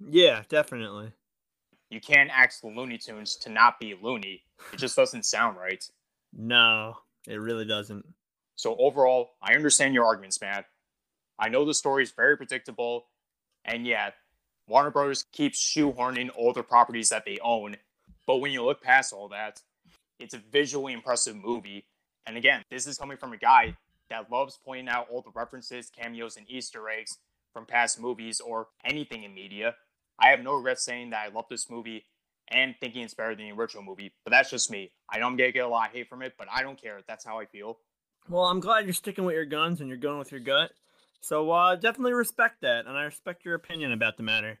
Yeah, 0.00 0.42
definitely. 0.48 1.12
You 1.90 2.00
can't 2.00 2.30
ask 2.30 2.60
the 2.60 2.68
Looney 2.68 2.98
Tunes 2.98 3.36
to 3.36 3.50
not 3.50 3.78
be 3.78 3.94
loony. 4.00 4.42
It 4.72 4.78
just 4.78 4.96
doesn't 4.96 5.24
sound 5.24 5.56
right. 5.56 5.84
No, 6.32 6.96
it 7.26 7.36
really 7.36 7.64
doesn't. 7.64 8.04
So 8.56 8.76
overall, 8.78 9.30
I 9.40 9.54
understand 9.54 9.94
your 9.94 10.04
arguments, 10.04 10.40
Matt. 10.40 10.66
I 11.38 11.48
know 11.48 11.64
the 11.64 11.74
story 11.74 12.02
is 12.02 12.10
very 12.10 12.36
predictable, 12.36 13.06
and 13.64 13.86
yet 13.86 14.14
Warner 14.66 14.90
Brothers 14.90 15.24
keeps 15.32 15.60
shoehorning 15.62 16.30
all 16.34 16.52
the 16.52 16.62
properties 16.62 17.10
that 17.10 17.24
they 17.24 17.38
own. 17.42 17.76
But 18.26 18.36
when 18.36 18.50
you 18.50 18.64
look 18.64 18.82
past 18.82 19.12
all 19.12 19.28
that, 19.28 19.60
it's 20.18 20.34
a 20.34 20.42
visually 20.50 20.92
impressive 20.92 21.36
movie. 21.36 21.86
And 22.26 22.36
again, 22.36 22.62
this 22.70 22.86
is 22.86 22.98
coming 22.98 23.16
from 23.16 23.32
a 23.32 23.36
guy 23.36 23.76
that 24.10 24.30
loves 24.32 24.58
pointing 24.64 24.88
out 24.88 25.08
all 25.10 25.22
the 25.22 25.30
references, 25.34 25.90
cameos, 25.90 26.36
and 26.36 26.50
Easter 26.50 26.88
eggs 26.88 27.18
from 27.52 27.66
past 27.66 28.00
movies 28.00 28.40
or 28.40 28.68
anything 28.84 29.22
in 29.22 29.34
media. 29.34 29.76
I 30.18 30.28
have 30.28 30.40
no 30.40 30.54
regrets 30.54 30.84
saying 30.84 31.10
that 31.10 31.26
I 31.26 31.34
love 31.34 31.46
this 31.50 31.70
movie 31.70 32.06
and 32.48 32.74
thinking 32.80 33.02
it's 33.02 33.14
better 33.14 33.34
than 33.34 33.46
the 33.46 33.52
original 33.52 33.82
movie, 33.82 34.12
but 34.24 34.30
that's 34.30 34.50
just 34.50 34.70
me. 34.70 34.92
I 35.10 35.18
know 35.18 35.26
I'm 35.26 35.36
gonna 35.36 35.52
get 35.52 35.64
a 35.64 35.68
lot 35.68 35.88
of 35.88 35.94
hate 35.94 36.08
from 36.08 36.22
it, 36.22 36.34
but 36.38 36.48
I 36.52 36.62
don't 36.62 36.80
care. 36.80 37.00
That's 37.06 37.24
how 37.24 37.38
I 37.40 37.46
feel. 37.46 37.78
Well, 38.28 38.44
I'm 38.44 38.60
glad 38.60 38.84
you're 38.84 38.94
sticking 38.94 39.24
with 39.24 39.34
your 39.34 39.44
guns 39.44 39.80
and 39.80 39.88
you're 39.88 39.98
going 39.98 40.18
with 40.18 40.32
your 40.32 40.40
gut. 40.40 40.70
So 41.20 41.50
uh, 41.50 41.76
definitely 41.76 42.12
respect 42.12 42.60
that, 42.62 42.86
and 42.86 42.96
I 42.96 43.04
respect 43.04 43.44
your 43.44 43.54
opinion 43.54 43.92
about 43.92 44.16
the 44.16 44.22
matter. 44.22 44.60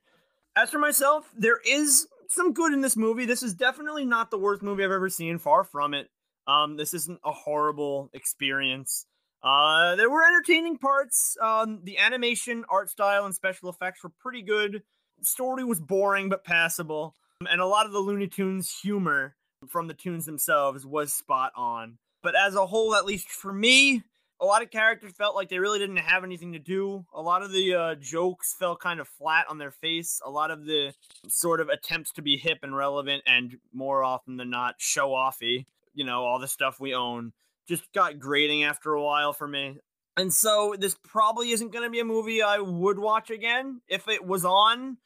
As 0.56 0.70
for 0.70 0.78
myself, 0.78 1.30
there 1.36 1.60
is 1.66 2.08
some 2.28 2.52
good 2.52 2.72
in 2.72 2.80
this 2.80 2.96
movie. 2.96 3.24
This 3.24 3.42
is 3.42 3.54
definitely 3.54 4.04
not 4.04 4.30
the 4.30 4.38
worst 4.38 4.62
movie 4.62 4.84
I've 4.84 4.90
ever 4.90 5.08
seen. 5.08 5.38
Far 5.38 5.64
from 5.64 5.94
it. 5.94 6.10
Um, 6.46 6.76
this 6.76 6.94
isn't 6.94 7.20
a 7.24 7.32
horrible 7.32 8.10
experience. 8.14 9.06
Uh, 9.42 9.96
there 9.96 10.10
were 10.10 10.24
entertaining 10.24 10.78
parts. 10.78 11.36
Um, 11.40 11.80
the 11.84 11.98
animation, 11.98 12.64
art 12.68 12.90
style, 12.90 13.26
and 13.26 13.34
special 13.34 13.68
effects 13.68 14.02
were 14.02 14.12
pretty 14.20 14.42
good. 14.42 14.82
Story 15.22 15.64
was 15.64 15.80
boring 15.80 16.28
but 16.28 16.44
passable, 16.44 17.14
and 17.48 17.60
a 17.60 17.66
lot 17.66 17.86
of 17.86 17.92
the 17.92 17.98
Looney 17.98 18.28
Tunes 18.28 18.80
humor 18.82 19.34
from 19.68 19.88
the 19.88 19.94
tunes 19.94 20.26
themselves 20.26 20.86
was 20.86 21.12
spot 21.12 21.52
on. 21.56 21.98
But 22.22 22.34
as 22.34 22.54
a 22.54 22.66
whole, 22.66 22.94
at 22.94 23.06
least 23.06 23.28
for 23.28 23.52
me, 23.52 24.02
a 24.40 24.44
lot 24.44 24.62
of 24.62 24.70
characters 24.70 25.12
felt 25.12 25.34
like 25.34 25.48
they 25.48 25.58
really 25.58 25.78
didn't 25.78 25.96
have 25.96 26.24
anything 26.24 26.52
to 26.52 26.58
do. 26.58 27.06
A 27.14 27.22
lot 27.22 27.42
of 27.42 27.52
the 27.52 27.74
uh, 27.74 27.94
jokes 27.94 28.54
fell 28.58 28.76
kind 28.76 29.00
of 29.00 29.08
flat 29.08 29.46
on 29.48 29.58
their 29.58 29.70
face. 29.70 30.20
A 30.24 30.30
lot 30.30 30.50
of 30.50 30.66
the 30.66 30.92
sort 31.28 31.60
of 31.60 31.68
attempts 31.68 32.12
to 32.12 32.22
be 32.22 32.36
hip 32.36 32.58
and 32.62 32.76
relevant 32.76 33.22
and 33.26 33.56
more 33.72 34.04
often 34.04 34.36
than 34.36 34.50
not 34.50 34.74
show 34.78 35.10
offy, 35.10 35.64
you 35.94 36.04
know, 36.04 36.24
all 36.24 36.38
the 36.38 36.48
stuff 36.48 36.78
we 36.78 36.94
own, 36.94 37.32
just 37.66 37.90
got 37.92 38.18
grating 38.18 38.64
after 38.64 38.92
a 38.92 39.02
while 39.02 39.32
for 39.32 39.48
me. 39.48 39.78
And 40.16 40.32
so 40.32 40.74
this 40.78 40.96
probably 41.04 41.50
isn't 41.50 41.72
going 41.72 41.84
to 41.84 41.90
be 41.90 42.00
a 42.00 42.04
movie 42.04 42.42
I 42.42 42.58
would 42.58 42.98
watch 42.98 43.30
again. 43.30 43.82
If 43.86 44.08
it 44.08 44.24
was 44.24 44.44
on, 44.44 44.96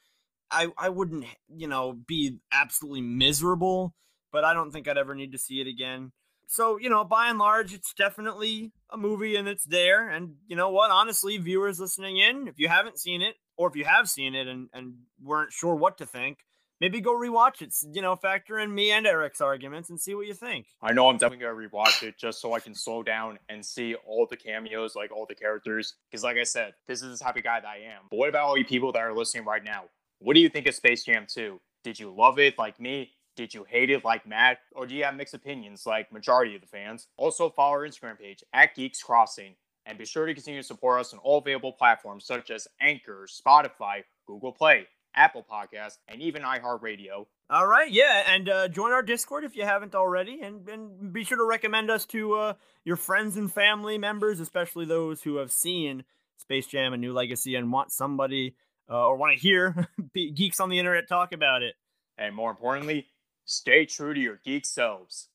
I, 0.49 0.69
I 0.77 0.89
wouldn't, 0.89 1.25
you 1.53 1.67
know, 1.67 1.93
be 1.93 2.37
absolutely 2.51 3.01
miserable, 3.01 3.93
but 4.31 4.45
I 4.45 4.53
don't 4.53 4.71
think 4.71 4.87
I'd 4.87 4.97
ever 4.97 5.15
need 5.15 5.33
to 5.33 5.37
see 5.37 5.59
it 5.59 5.67
again. 5.67 6.11
So 6.51 6.77
you 6.77 6.89
know 6.89 7.05
by 7.05 7.29
and 7.29 7.39
large 7.39 7.73
it's 7.73 7.93
definitely 7.93 8.73
a 8.89 8.97
movie 8.97 9.37
and 9.37 9.47
it's 9.47 9.63
there. 9.63 10.09
And 10.09 10.35
you 10.47 10.57
know 10.57 10.69
what? 10.69 10.91
Honestly 10.91 11.37
viewers 11.37 11.79
listening 11.79 12.17
in 12.17 12.49
if 12.49 12.59
you 12.59 12.67
haven't 12.67 12.99
seen 12.99 13.21
it 13.21 13.35
or 13.55 13.69
if 13.69 13.75
you 13.77 13.85
have 13.85 14.09
seen 14.09 14.35
it 14.35 14.47
and, 14.47 14.67
and 14.73 14.95
weren't 15.23 15.53
sure 15.53 15.75
what 15.75 15.97
to 15.99 16.05
think 16.05 16.39
maybe 16.81 16.99
go 16.99 17.13
rewatch 17.13 17.61
it. 17.61 17.73
You 17.93 18.01
know, 18.01 18.17
factor 18.17 18.59
in 18.59 18.73
me 18.73 18.91
and 18.91 19.07
Eric's 19.07 19.39
arguments 19.39 19.89
and 19.89 20.01
see 20.01 20.15
what 20.15 20.27
you 20.27 20.33
think. 20.33 20.65
I 20.81 20.91
know 20.91 21.07
I'm 21.07 21.17
definitely 21.17 21.45
gonna 21.45 21.55
rewatch 21.55 22.03
it 22.03 22.17
just 22.17 22.41
so 22.41 22.53
I 22.53 22.59
can 22.59 22.75
slow 22.75 23.03
down 23.03 23.39
and 23.47 23.65
see 23.65 23.95
all 24.05 24.27
the 24.29 24.35
cameos, 24.35 24.95
like 24.95 25.11
all 25.11 25.25
the 25.25 25.35
characters. 25.35 25.93
Because, 26.09 26.23
like 26.23 26.37
I 26.37 26.43
said, 26.43 26.73
this 26.87 27.01
is 27.01 27.19
the 27.19 27.23
type 27.23 27.37
of 27.37 27.43
guy 27.43 27.61
that 27.61 27.69
I 27.69 27.77
am. 27.77 28.01
But 28.09 28.17
what 28.17 28.27
about 28.27 28.47
all 28.47 28.57
you 28.57 28.65
people 28.65 28.91
that 28.91 28.99
are 28.99 29.15
listening 29.15 29.45
right 29.45 29.63
now? 29.63 29.83
What 30.19 30.33
do 30.33 30.41
you 30.41 30.49
think 30.49 30.67
of 30.67 30.75
Space 30.75 31.05
Jam 31.05 31.25
2? 31.29 31.61
Did 31.83 31.99
you 31.99 32.13
love 32.13 32.39
it 32.39 32.57
like 32.57 32.79
me? 32.79 33.11
Did 33.35 33.53
you 33.53 33.63
hate 33.63 33.89
it 33.89 34.03
like 34.03 34.27
Matt? 34.27 34.59
Or 34.73 34.85
do 34.85 34.93
you 34.93 35.03
have 35.03 35.15
mixed 35.15 35.33
opinions 35.33 35.85
like 35.85 36.11
majority 36.11 36.55
of 36.55 36.61
the 36.61 36.67
fans? 36.67 37.07
Also 37.17 37.49
follow 37.49 37.73
our 37.73 37.87
Instagram 37.87 38.19
page 38.19 38.43
at 38.53 38.75
Geeks 38.75 39.01
Crossing. 39.01 39.55
And 39.87 39.97
be 39.97 40.05
sure 40.05 40.27
to 40.27 40.33
continue 40.33 40.61
to 40.61 40.67
support 40.67 40.99
us 40.99 41.11
on 41.11 41.19
all 41.19 41.39
available 41.39 41.73
platforms 41.73 42.25
such 42.25 42.51
as 42.51 42.67
Anchor, 42.81 43.25
Spotify, 43.27 44.03
Google 44.27 44.51
Play, 44.51 44.85
Apple 45.15 45.45
Podcasts, 45.49 45.97
and 46.07 46.21
even 46.21 46.43
iHeartRadio. 46.43 47.25
All 47.49 47.67
right, 47.67 47.91
yeah, 47.91 48.23
and 48.27 48.47
uh, 48.47 48.67
join 48.67 48.91
our 48.91 49.03
Discord 49.03 49.43
if 49.43 49.55
you 49.55 49.63
haven't 49.63 49.93
already, 49.93 50.39
and, 50.41 50.67
and 50.69 51.11
be 51.11 51.23
sure 51.23 51.37
to 51.37 51.43
recommend 51.43 51.91
us 51.91 52.05
to 52.07 52.33
uh, 52.35 52.53
your 52.85 52.95
friends 52.95 53.35
and 53.35 53.51
family 53.51 53.97
members, 53.97 54.39
especially 54.39 54.85
those 54.85 55.21
who 55.23 55.37
have 55.37 55.51
seen 55.51 56.03
Space 56.37 56.67
Jam: 56.67 56.93
A 56.93 56.97
New 56.97 57.13
Legacy 57.13 57.55
and 57.55 57.71
want 57.71 57.91
somebody 57.91 58.55
uh, 58.89 59.07
or 59.07 59.15
want 59.15 59.35
to 59.35 59.41
hear 59.41 59.87
geeks 60.13 60.59
on 60.59 60.69
the 60.69 60.79
internet 60.79 61.07
talk 61.07 61.33
about 61.33 61.63
it. 61.63 61.75
And 62.17 62.35
more 62.35 62.51
importantly, 62.51 63.07
stay 63.45 63.85
true 63.85 64.13
to 64.13 64.19
your 64.19 64.39
geek 64.43 64.65
selves. 64.65 65.29